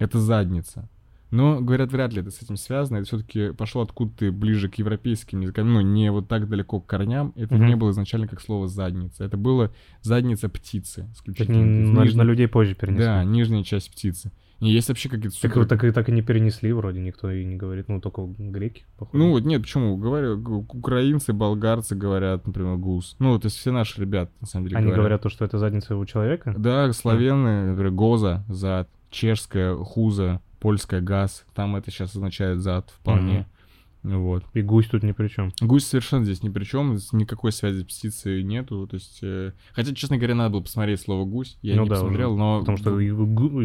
это 0.00 0.18
задница. 0.18 0.88
Но, 1.30 1.60
говорят, 1.60 1.92
вряд 1.92 2.12
ли 2.12 2.20
это 2.20 2.30
с 2.30 2.42
этим 2.42 2.56
связано. 2.56 2.98
Это 2.98 3.06
все-таки 3.06 3.52
пошло 3.52 3.82
откуда-то 3.82 4.32
ближе 4.32 4.68
к 4.68 4.76
европейским 4.76 5.40
языкам. 5.40 5.72
Ну, 5.72 5.80
не 5.80 6.10
вот 6.10 6.28
так 6.28 6.48
далеко 6.48 6.80
к 6.80 6.86
корням. 6.86 7.32
Это 7.36 7.54
mm-hmm. 7.54 7.66
не 7.66 7.76
было 7.76 7.90
изначально 7.90 8.28
как 8.28 8.40
слово 8.40 8.68
задница. 8.68 9.24
Это 9.24 9.36
было 9.36 9.70
задница 10.02 10.48
птицы. 10.48 11.08
Исключительно. 11.14 11.64
на, 11.64 12.02
нижняя... 12.04 12.24
на 12.24 12.28
людей 12.28 12.48
позже 12.48 12.74
перенесли. 12.74 13.04
Да, 13.04 13.24
нижняя 13.24 13.62
часть 13.62 13.90
птицы. 13.90 14.32
И 14.60 14.70
есть 14.70 14.88
вообще 14.88 15.08
какие-то 15.08 15.36
супер... 15.36 15.66
Так, 15.66 15.80
так, 15.80 15.84
и, 15.84 15.92
так 15.92 16.08
и 16.08 16.12
не 16.12 16.22
перенесли 16.22 16.72
вроде, 16.72 17.00
никто 17.00 17.30
и 17.30 17.44
не 17.44 17.56
говорит. 17.56 17.88
Ну, 17.88 18.00
только 18.00 18.26
греки, 18.26 18.86
походу. 18.96 19.16
Ну, 19.16 19.30
вот 19.30 19.44
нет, 19.44 19.62
почему? 19.62 19.96
Говорю, 19.96 20.36
украинцы, 20.72 21.32
болгарцы 21.32 21.94
говорят, 21.94 22.44
например, 22.46 22.76
гус. 22.76 23.14
Ну, 23.20 23.38
то 23.38 23.46
есть 23.46 23.56
все 23.56 23.70
наши 23.70 24.00
ребята, 24.00 24.32
на 24.40 24.48
самом 24.48 24.66
деле, 24.66 24.78
Они 24.78 24.86
говорят, 24.86 25.00
говорят 25.00 25.22
то, 25.22 25.28
что 25.28 25.44
это 25.44 25.58
задница 25.58 25.96
у 25.96 26.04
человека? 26.06 26.54
Да, 26.58 26.92
славяны, 26.92 27.70
например, 27.70 27.92
гоза, 27.92 28.44
зад, 28.48 28.88
чешская, 29.10 29.76
хуза, 29.76 30.40
польская 30.60 31.00
газ, 31.00 31.44
там 31.54 31.76
это 31.76 31.90
сейчас 31.90 32.14
означает 32.14 32.60
зад 32.60 32.90
вполне. 32.90 33.40
Mm-hmm. 33.40 33.58
Вот. 34.04 34.44
И 34.54 34.62
гусь 34.62 34.86
тут 34.86 35.02
ни 35.02 35.12
при 35.12 35.28
чем. 35.28 35.52
Гусь 35.60 35.84
совершенно 35.84 36.24
здесь 36.24 36.42
ни 36.42 36.48
при 36.48 36.64
чем, 36.64 36.96
никакой 37.12 37.52
связи 37.52 37.80
с 37.80 37.84
птицей 37.84 38.42
нету. 38.42 38.86
То 38.86 38.94
есть, 38.94 39.18
э... 39.22 39.52
хотя, 39.72 39.94
честно 39.94 40.16
говоря, 40.16 40.34
надо 40.34 40.50
было 40.50 40.60
посмотреть 40.60 41.00
слово 41.00 41.24
гусь. 41.24 41.58
Я 41.62 41.76
ну, 41.76 41.82
не 41.82 41.88
да, 41.88 41.96
посмотрел, 41.96 42.32
уже. 42.32 42.38
но. 42.38 42.60
Потому 42.60 42.78
что 42.78 42.96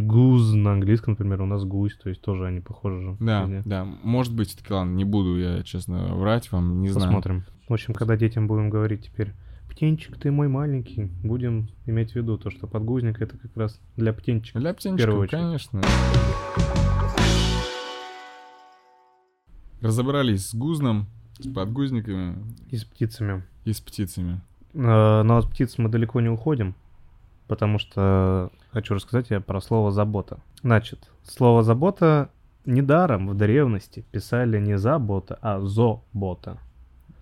гуз 0.02 0.54
на 0.54 0.74
английском, 0.74 1.14
например, 1.14 1.42
у 1.42 1.46
нас 1.46 1.64
гусь, 1.64 1.96
то 1.96 2.10
есть 2.10 2.22
тоже 2.22 2.48
они 2.48 2.62
похожи 2.62 3.02
же. 3.02 3.18
Да, 3.20 3.44
везде. 3.44 3.62
да. 3.66 3.86
Может 4.04 4.34
быть, 4.36 4.56
таки 4.58 4.74
ладно, 4.74 4.94
не 4.96 5.06
буду 5.06 5.38
я, 5.38 5.64
честно, 5.64 6.16
врать 6.16 6.52
вам, 6.52 6.82
не 6.82 6.88
Посмотрим. 6.88 7.10
знаю. 7.10 7.22
Посмотрим. 7.22 7.46
В 7.70 7.74
общем, 7.74 7.94
когда 7.94 8.18
детям 8.18 8.48
будем 8.48 8.70
говорить 8.70 9.06
теперь 9.06 9.34
птенчик, 9.74 10.18
ты 10.18 10.32
мой 10.32 10.48
маленький. 10.48 11.10
Будем 11.24 11.68
иметь 11.88 12.12
в 12.12 12.16
виду 12.16 12.38
то, 12.38 12.52
что 12.52 12.68
подгузник 12.68 13.22
это 13.22 13.38
как 13.38 13.58
раз 13.58 13.80
для 13.98 14.14
птенчика. 14.14 14.60
Для 14.60 14.74
птенчика, 14.74 15.28
конечно. 15.28 15.82
Разобрались 19.82 20.50
с 20.50 20.56
гузном, 20.56 21.08
с 21.40 21.52
подгузниками. 21.52 22.38
И 22.70 22.78
с 22.78 22.84
птицами. 22.86 23.44
И 23.66 23.74
с 23.74 23.82
птицами. 23.82 24.42
А, 24.76 25.24
но 25.24 25.38
от 25.38 25.50
птиц 25.50 25.80
мы 25.80 25.90
далеко 25.90 26.22
не 26.22 26.30
уходим, 26.30 26.76
потому 27.48 27.80
что 27.80 28.52
хочу 28.72 28.94
рассказать 28.94 29.32
я 29.32 29.42
про 29.42 29.60
слово 29.60 29.92
«забота». 29.92 30.38
Значит, 30.62 31.10
слово 31.24 31.64
«забота» 31.64 32.30
недаром 32.66 33.28
в 33.28 33.36
древности 33.36 34.06
писали 34.12 34.60
не 34.60 34.78
«забота», 34.78 35.40
а 35.42 35.60
«зобота». 35.62 36.60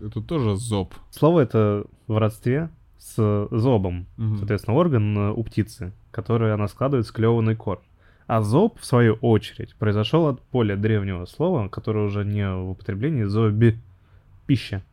Это 0.06 0.22
тоже 0.22 0.56
зоб. 0.56 0.94
Слово 1.12 1.42
это 1.42 1.86
в 2.08 2.18
родстве 2.18 2.70
с 2.98 3.48
зобом. 3.52 4.06
Угу. 4.18 4.38
Соответственно, 4.38 4.78
орган 4.78 5.18
э, 5.18 5.32
у 5.32 5.44
птицы, 5.44 5.92
который 6.12 6.54
она 6.54 6.68
складывает 6.68 7.08
с 7.08 7.12
клеванный 7.12 7.56
корм. 7.56 7.82
А 8.28 8.42
зоб, 8.42 8.80
в 8.80 8.86
свою 8.86 9.16
очередь, 9.16 9.76
произошел 9.76 10.28
от 10.28 10.42
более 10.52 10.78
древнего 10.78 11.26
слова, 11.26 11.68
которое 11.68 12.06
уже 12.06 12.24
не 12.24 12.50
в 12.50 12.72
употреблении, 12.72 13.24
зоби— 13.24 13.78
пища. 14.46 14.84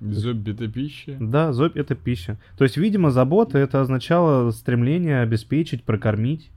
Зоб— 0.00 0.38
это 0.48 0.66
пища? 0.66 1.16
Да, 1.20 1.52
зоб— 1.52 1.72
это 1.76 1.94
пища. 1.94 2.36
То 2.58 2.64
есть, 2.64 2.76
видимо, 2.76 3.12
забота— 3.12 3.58
это 3.60 3.80
означало 3.80 4.50
стремление 4.50 5.20
обеспечить, 5.20 5.84
прокормить 5.84 6.50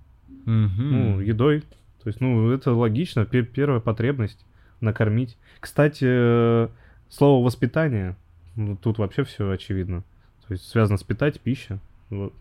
угу. 0.45 0.82
ну, 0.82 1.20
едой. 1.20 1.62
То 2.01 2.08
есть, 2.08 2.20
ну, 2.20 2.49
это 2.49 2.74
логично, 2.74 3.26
первая 3.26 3.80
потребность— 3.80 4.43
накормить. 4.82 5.38
Кстати, 5.60 6.06
э, 6.08 6.68
Слово 7.10 7.45
воспитание, 7.45 8.16
ну, 8.56 8.76
тут 8.76 8.97
вообще 8.97 9.24
все 9.24 9.49
очевидно. 9.49 10.03
То 10.47 10.53
есть 10.53 10.68
связано 10.68 10.97
с 10.97 11.03
питать, 11.03 11.39
пища. 11.39 11.80
Вот. 12.10 12.34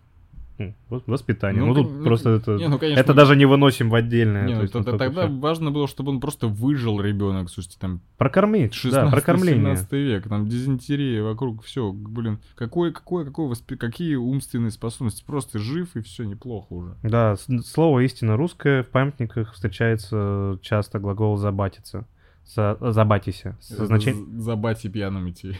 Ну, 0.56 0.72
воспитание. 1.06 1.60
Ну, 1.60 1.74
ну 1.74 1.74
тут 1.74 1.92
ну, 1.92 2.04
просто 2.04 2.30
это, 2.30 2.54
не, 2.54 2.68
ну, 2.68 2.78
конечно, 2.78 3.00
это 3.00 3.12
даже 3.12 3.34
не 3.34 3.44
выносим 3.44 3.90
в 3.90 3.94
отдельное. 3.94 4.46
Не, 4.46 4.54
ну, 4.54 4.62
есть, 4.62 4.72
тогда 4.72 5.10
все. 5.10 5.28
важно 5.28 5.72
было, 5.72 5.88
чтобы 5.88 6.12
он 6.12 6.20
просто 6.20 6.46
выжил 6.46 7.00
ребенок, 7.00 7.50
слушайте, 7.50 7.76
там... 7.80 8.00
Прокормить, 8.18 8.72
16, 8.72 9.04
да, 9.04 9.10
прокормление. 9.10 9.74
17 9.76 9.92
век, 9.92 10.28
там 10.28 10.46
дизентерия 10.46 11.24
вокруг, 11.24 11.64
все, 11.64 11.92
блин, 11.92 12.38
какой, 12.54 12.92
какой, 12.92 13.24
какой 13.24 13.48
воспи... 13.48 13.74
какие 13.76 14.14
умственные 14.14 14.70
способности, 14.70 15.24
просто 15.26 15.58
жив 15.58 15.96
и 15.96 16.02
все, 16.02 16.22
неплохо 16.22 16.72
уже. 16.72 16.94
Да, 17.02 17.34
слово 17.64 18.00
истинно 18.00 18.36
русское 18.36 18.84
в 18.84 18.88
памятниках 18.90 19.54
встречается 19.54 20.58
часто 20.62 21.00
глагол 21.00 21.36
«забатиться». 21.36 22.06
За, 22.46 22.76
забатися. 22.80 23.56
Со 23.60 23.86
значением... 23.86 24.40
Забати 24.40 24.88
пьяным 24.88 25.28
идти. 25.28 25.56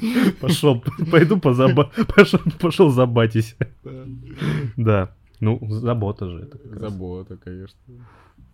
Пошел, 0.40 0.84
пойду 1.10 1.38
позаба... 1.40 1.90
пошел, 2.14 2.40
пошел 2.60 2.90
забатись. 2.90 3.56
Да. 4.76 5.08
Ну, 5.40 5.58
забота 5.70 6.28
же 6.28 6.40
это. 6.40 6.58
Забота, 6.78 7.36
конечно. 7.36 7.78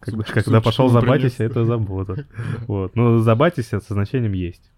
Когда, 0.01 0.25
когда 0.25 0.61
пошел 0.61 0.89
забатись, 0.89 1.41
это 1.41 1.65
забота. 1.65 2.27
Вот. 2.67 2.97
Ну, 2.97 3.19
забатись 3.19 3.69
со 3.69 3.81
значением 3.81 4.33
есть. 4.33 4.71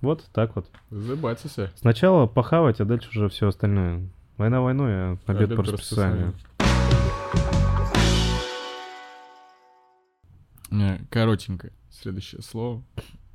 Вот 0.00 0.24
так 0.32 0.56
вот. 0.56 0.66
Забатися. 0.90 1.70
Сначала 1.76 2.26
похавать, 2.26 2.80
а 2.80 2.84
дальше 2.84 3.08
уже 3.10 3.28
все 3.28 3.48
остальное. 3.48 4.08
Война 4.36 4.60
войной, 4.60 4.92
а 4.92 5.18
обед, 5.26 5.42
обед 5.42 5.56
по 5.56 5.62
расписанию. 5.62 6.34
Коротенькое. 11.10 11.72
Следующее 11.90 12.42
слово. 12.42 12.82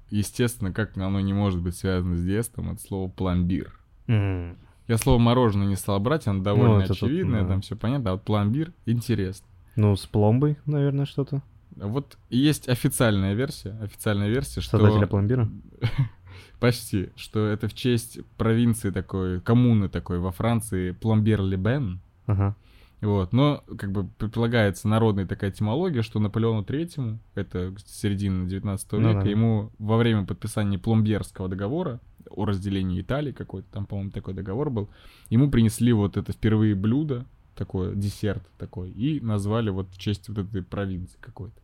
Естественно, 0.09 0.73
как 0.73 0.97
оно 0.97 1.19
не 1.21 1.34
может 1.34 1.61
быть 1.61 1.75
связано 1.75 2.17
с 2.17 2.23
детством, 2.23 2.71
это 2.71 2.82
слово 2.82 3.09
пломбир. 3.09 3.79
Mm. 4.07 4.57
Я 4.88 4.97
слово 4.97 5.19
мороженое 5.19 5.67
не 5.67 5.77
стал 5.77 5.99
брать, 6.01 6.27
оно 6.27 6.43
довольно 6.43 6.79
ну, 6.79 6.84
очевидное, 6.84 7.39
тут, 7.39 7.47
да. 7.47 7.53
там 7.53 7.61
все 7.61 7.75
понятно, 7.77 8.09
а 8.09 8.13
вот 8.13 8.23
пломбир 8.23 8.73
интересно. 8.86 9.47
Ну, 9.77 9.95
с 9.95 10.05
пломбой, 10.05 10.57
наверное, 10.65 11.05
что-то. 11.05 11.41
Вот 11.77 12.17
есть 12.29 12.67
официальная 12.67 13.34
версия, 13.34 13.77
официальная 13.82 14.27
версия, 14.27 14.59
что... 14.59 14.77
Создателя 14.77 15.07
пломбира? 15.07 15.49
Почти, 16.59 17.09
что 17.15 17.47
это 17.47 17.69
в 17.69 17.73
честь 17.73 18.19
провинции 18.38 18.89
такой, 18.91 19.39
коммуны 19.39 19.88
такой 19.88 20.19
во 20.19 20.32
Франции, 20.32 20.91
Пломбер-Лебен. 20.91 21.99
Ага. 22.25 22.55
Вот, 23.01 23.33
но 23.33 23.63
как 23.79 23.91
бы 23.91 24.07
предполагается 24.07 24.87
народная 24.87 25.25
такая 25.25 25.49
этимология, 25.49 26.03
что 26.03 26.19
Наполеону 26.19 26.63
Третьему, 26.63 27.19
это 27.33 27.73
середина 27.85 28.47
19 28.47 28.93
века, 28.93 29.01
ну, 29.01 29.13
да. 29.23 29.27
ему 29.27 29.71
во 29.79 29.97
время 29.97 30.25
подписания 30.25 30.77
Пломберского 30.77 31.49
договора 31.49 31.99
о 32.29 32.45
разделении 32.45 33.01
Италии 33.01 33.31
какой-то, 33.31 33.67
там, 33.71 33.87
по-моему, 33.87 34.11
такой 34.11 34.35
договор 34.35 34.69
был, 34.69 34.89
ему 35.29 35.49
принесли 35.49 35.93
вот 35.93 36.15
это 36.15 36.31
впервые 36.31 36.75
блюдо, 36.75 37.25
такое, 37.55 37.95
десерт 37.95 38.43
такой, 38.59 38.91
и 38.91 39.19
назвали 39.19 39.71
вот 39.71 39.89
в 39.89 39.97
честь 39.97 40.29
вот 40.29 40.37
этой 40.37 40.61
провинции 40.61 41.17
какой-то. 41.19 41.59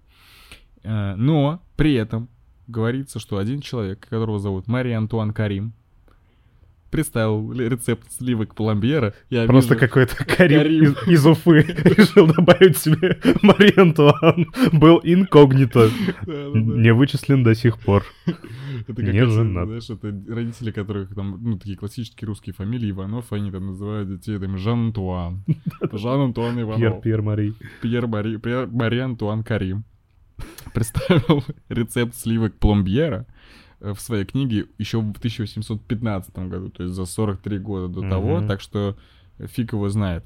Э, 0.83 1.15
но 1.15 1.61
при 1.75 1.93
этом 1.93 2.29
говорится, 2.65 3.19
что 3.19 3.37
один 3.37 3.61
человек, 3.61 4.07
которого 4.07 4.39
зовут 4.39 4.67
Мария 4.67 4.97
Антуан 4.97 5.33
Карим, 5.33 5.73
представил 6.89 7.51
рецепт 7.53 8.11
сливок 8.11 8.55
пломбьера. 8.55 9.13
Я 9.29 9.45
Просто 9.45 9.73
вижу... 9.73 9.87
какой-то 9.87 10.15
Карим, 10.25 10.61
Карим. 10.61 10.83
Из, 10.83 11.07
из 11.07 11.25
Уфы 11.25 11.61
решил 11.83 12.27
добавить 12.27 12.77
себе 12.77 13.19
Мария 13.41 13.81
Антуан. 13.81 14.47
Был 14.73 14.99
инкогнито. 15.03 15.89
Не 16.25 16.93
вычислен 16.93 17.43
до 17.43 17.55
сих 17.55 17.79
пор. 17.79 18.03
Не 18.87 19.25
женат. 19.25 19.67
Знаешь, 19.67 19.89
это 19.89 20.07
родители, 20.27 20.71
которых 20.71 21.13
там, 21.13 21.37
ну, 21.41 21.57
такие 21.57 21.77
классические 21.77 22.27
русские 22.27 22.53
фамилии 22.53 22.91
Иванов, 22.91 23.31
они 23.33 23.51
там 23.51 23.67
называют 23.67 24.09
детей 24.09 24.39
там 24.39 24.57
Жан-Антуан. 24.57 25.43
Жан-Антуан 25.91 26.61
Иванов. 26.61 26.79
Пьер, 26.79 27.01
Пьер 27.01 27.21
Мари. 27.21 27.53
Пьер 27.81 28.07
Мари, 28.07 28.37
Пьер 28.37 28.67
Мари 28.67 28.99
Антуан 28.99 29.43
Карим. 29.43 29.83
Представил 30.73 31.43
рецепт 31.69 32.15
сливок 32.15 32.55
пломбьера 32.55 33.25
в 33.79 33.97
своей 33.97 34.25
книге 34.25 34.67
еще 34.77 34.99
в 34.99 35.17
1815 35.17 36.35
году, 36.49 36.69
то 36.69 36.83
есть 36.83 36.95
за 36.95 37.05
43 37.05 37.59
года 37.59 37.87
до 37.87 38.01
mm-hmm. 38.01 38.09
того, 38.09 38.47
так 38.47 38.61
что 38.61 38.97
фиг 39.39 39.73
его 39.73 39.89
знает 39.89 40.23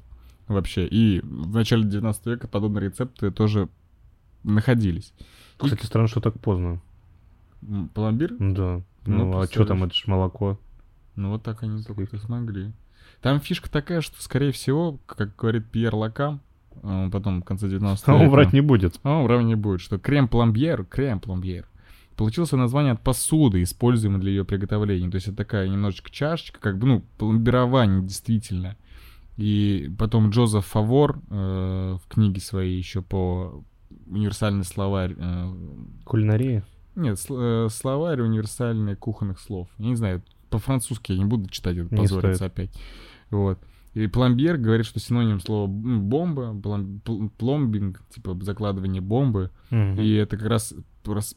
вообще. 0.48 0.86
И 0.86 1.20
в 1.20 1.54
начале 1.54 1.84
19 1.84 2.26
века 2.26 2.48
подобные 2.48 2.86
рецепты 2.86 3.30
тоже 3.30 3.68
находились. 4.42 5.12
Кстати, 5.58 5.82
И... 5.82 5.86
странно, 5.86 6.08
что 6.08 6.20
так 6.20 6.38
поздно. 6.40 6.80
Пломбир? 7.94 8.34
Да. 8.38 8.82
Ну, 9.06 9.26
ну 9.26 9.40
а 9.40 9.46
что 9.46 9.64
там, 9.64 9.84
это 9.84 9.94
ж 9.94 10.04
молоко. 10.06 10.58
Ну, 11.14 11.30
вот 11.30 11.42
так 11.42 11.62
они 11.62 11.82
только 11.82 12.16
смогли. 12.18 12.72
Там 13.20 13.40
фишка 13.40 13.70
такая, 13.70 14.00
что, 14.00 14.20
скорее 14.22 14.52
всего, 14.52 14.98
как 15.06 15.36
говорит 15.36 15.66
Пьер 15.70 15.94
Лакам, 15.94 16.40
э, 16.82 17.08
потом 17.12 17.42
в 17.42 17.44
конце 17.44 17.68
19 17.68 18.00
века... 18.06 18.18
А 18.18 18.22
он 18.22 18.30
врать 18.30 18.52
не 18.52 18.62
будет. 18.62 18.98
А 19.02 19.18
он 19.18 19.24
врать 19.24 19.44
не 19.44 19.54
будет, 19.54 19.80
что 19.80 19.98
крем-пломбьер, 19.98 20.84
крем-пломбьер 20.86 21.66
получился 22.16 22.56
название 22.56 22.92
от 22.92 23.00
посуды, 23.02 23.62
используемой 23.62 24.20
для 24.20 24.30
ее 24.30 24.44
приготовления. 24.44 25.10
То 25.10 25.16
есть 25.16 25.28
это 25.28 25.36
такая 25.36 25.68
немножечко 25.68 26.10
чашечка, 26.10 26.60
как 26.60 26.78
бы, 26.78 26.86
ну, 26.86 27.04
пломбирование 27.18 28.02
действительно. 28.02 28.76
И 29.36 29.90
потом 29.98 30.30
Джозеф 30.30 30.66
Фавор 30.66 31.20
э, 31.30 31.96
в 32.02 32.08
книге 32.08 32.40
своей 32.40 32.76
еще 32.76 33.02
по 33.02 33.64
универсальный 34.06 34.64
словарь... 34.64 35.14
Э, 35.16 35.52
Кулинария? 36.04 36.64
Нет, 36.94 37.16
сл- 37.16 37.66
э, 37.66 37.68
словарь 37.70 38.20
универсальный 38.20 38.94
кухонных 38.94 39.40
слов. 39.40 39.68
Я 39.78 39.86
не 39.86 39.96
знаю, 39.96 40.22
по-французски 40.50 41.12
я 41.12 41.18
не 41.18 41.24
буду 41.24 41.48
читать, 41.48 41.78
это 41.78 41.94
позорится 41.94 42.46
опять. 42.46 42.70
Вот. 43.30 43.58
И 43.94 44.06
пломбьер 44.06 44.56
говорит, 44.56 44.86
что 44.86 45.00
синоним 45.00 45.40
слова 45.40 45.66
бомба, 45.66 46.54
пломбинг, 47.36 48.02
типа 48.08 48.38
закладывание 48.42 49.02
бомбы. 49.02 49.50
Угу. 49.70 50.00
И 50.00 50.12
это 50.14 50.36
как 50.36 50.46
раз 50.46 50.74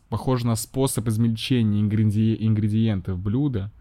похоже 0.10 0.48
на 0.48 0.56
способ 0.56 1.08
измельчения 1.08 1.82
ингреди... 1.82 2.36
ингредиентов 2.40 3.20
блюда. 3.20 3.72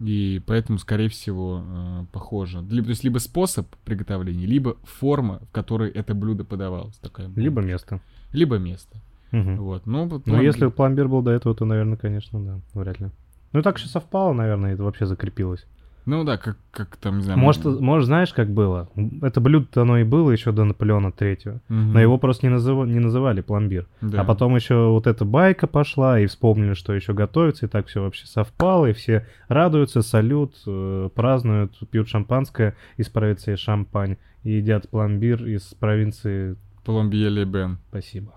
И 0.00 0.42
поэтому, 0.46 0.78
скорее 0.78 1.08
всего, 1.08 1.62
э, 1.64 2.04
похоже. 2.12 2.58
Либо, 2.68 2.86
то 2.86 2.90
есть 2.90 3.04
либо 3.04 3.18
способ 3.18 3.68
приготовления, 3.84 4.46
либо 4.46 4.76
форма, 4.82 5.40
в 5.48 5.52
которой 5.52 5.90
это 5.90 6.14
блюдо 6.14 6.44
подавалось. 6.44 6.96
Такая 6.96 7.30
либо 7.36 7.62
место. 7.62 8.00
Либо 8.32 8.58
место. 8.58 9.00
Угу. 9.32 9.54
Вот. 9.62 9.86
Ну, 9.86 10.08
вот, 10.08 10.26
ну, 10.26 10.40
если 10.42 10.66
пломбир 10.66 11.08
был 11.08 11.22
до 11.22 11.30
этого, 11.30 11.54
то, 11.54 11.64
наверное, 11.64 11.96
конечно, 11.96 12.44
да, 12.44 12.60
вряд 12.74 13.00
ли. 13.00 13.10
Ну 13.52 13.62
так 13.62 13.78
еще 13.78 13.88
совпало, 13.88 14.32
наверное, 14.32 14.74
это 14.74 14.82
вообще 14.82 15.06
закрепилось. 15.06 15.66
Ну 16.04 16.24
да, 16.24 16.36
как, 16.36 16.56
как 16.72 16.96
там, 16.96 17.18
не 17.18 17.24
знаю. 17.24 17.38
Может, 17.38 17.64
может, 17.64 18.06
знаешь, 18.06 18.32
как 18.32 18.50
было? 18.50 18.88
Это 19.22 19.40
блюдо 19.40 19.82
оно 19.82 19.98
и 19.98 20.04
было 20.04 20.32
еще 20.32 20.50
до 20.50 20.64
Наполеона 20.64 21.12
Третьего, 21.12 21.60
угу. 21.68 21.74
но 21.74 22.00
его 22.00 22.18
просто 22.18 22.46
не, 22.46 22.50
назыв... 22.50 22.86
не 22.86 22.98
называли 22.98 23.40
пломбир. 23.40 23.86
Да. 24.00 24.22
А 24.22 24.24
потом 24.24 24.56
еще 24.56 24.88
вот 24.88 25.06
эта 25.06 25.24
байка 25.24 25.66
пошла, 25.66 26.18
и 26.18 26.26
вспомнили, 26.26 26.74
что 26.74 26.92
еще 26.92 27.12
готовится, 27.12 27.66
и 27.66 27.68
так 27.68 27.86
все 27.86 28.02
вообще 28.02 28.26
совпало, 28.26 28.86
и 28.86 28.92
все 28.92 29.26
радуются, 29.48 30.02
салют, 30.02 30.54
э, 30.66 31.08
празднуют, 31.14 31.78
пьют 31.90 32.08
шампанское 32.08 32.74
из 32.96 33.08
провинции 33.08 33.54
Шампань 33.54 34.16
и 34.42 34.52
едят 34.52 34.88
пломбир 34.88 35.44
из 35.46 35.62
провинции... 35.74 36.56
Пломбье 36.84 37.44
Бен. 37.44 37.78
Спасибо. 37.90 38.34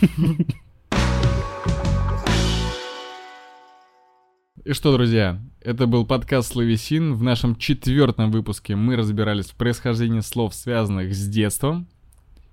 И 4.64 4.72
что, 4.72 4.94
друзья, 4.94 5.38
это 5.60 5.86
был 5.86 6.06
подкаст 6.06 6.52
«Словесин». 6.52 7.12
В 7.12 7.22
нашем 7.22 7.54
четвертом 7.54 8.30
выпуске 8.30 8.74
мы 8.74 8.96
разбирались 8.96 9.50
в 9.50 9.56
происхождении 9.56 10.20
слов, 10.20 10.54
связанных 10.54 11.14
с 11.14 11.28
детством. 11.28 11.86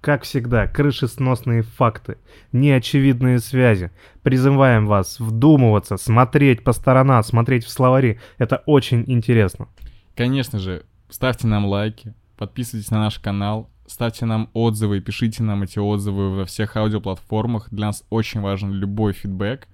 Как 0.01 0.23
всегда, 0.23 0.67
крышесносные 0.67 1.61
факты, 1.61 2.17
неочевидные 2.51 3.39
связи. 3.39 3.91
Призываем 4.23 4.87
вас 4.87 5.21
вдумываться, 5.21 5.95
смотреть 5.95 6.65
по 6.65 6.73
сторонам, 6.73 7.23
смотреть 7.23 7.63
в 7.63 7.69
словари. 7.69 8.19
Это 8.37 8.61
очень 8.65 9.05
интересно. 9.07 9.69
Конечно 10.13 10.59
же, 10.59 10.83
ставьте 11.09 11.47
нам 11.47 11.65
лайки, 11.65 12.13
подписывайтесь 12.35 12.91
на 12.91 12.99
наш 12.99 13.19
канал, 13.19 13.69
ставьте 13.87 14.25
нам 14.25 14.49
отзывы, 14.51 14.99
пишите 14.99 15.43
нам 15.43 15.63
эти 15.63 15.79
отзывы 15.79 16.35
во 16.35 16.43
всех 16.43 16.75
аудиоплатформах. 16.75 17.69
Для 17.71 17.85
нас 17.85 18.03
очень 18.09 18.41
важен 18.41 18.73
любой 18.73 19.13
фидбэк. 19.13 19.69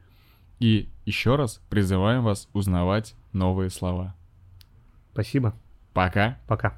И 0.60 0.90
еще 1.06 1.36
раз 1.36 1.62
призываем 1.70 2.24
вас 2.24 2.50
узнавать 2.54 3.16
новые 3.32 3.70
слова. 3.70 4.16
Спасибо. 5.14 5.56
Пока. 5.94 6.38
Пока. 6.48 6.78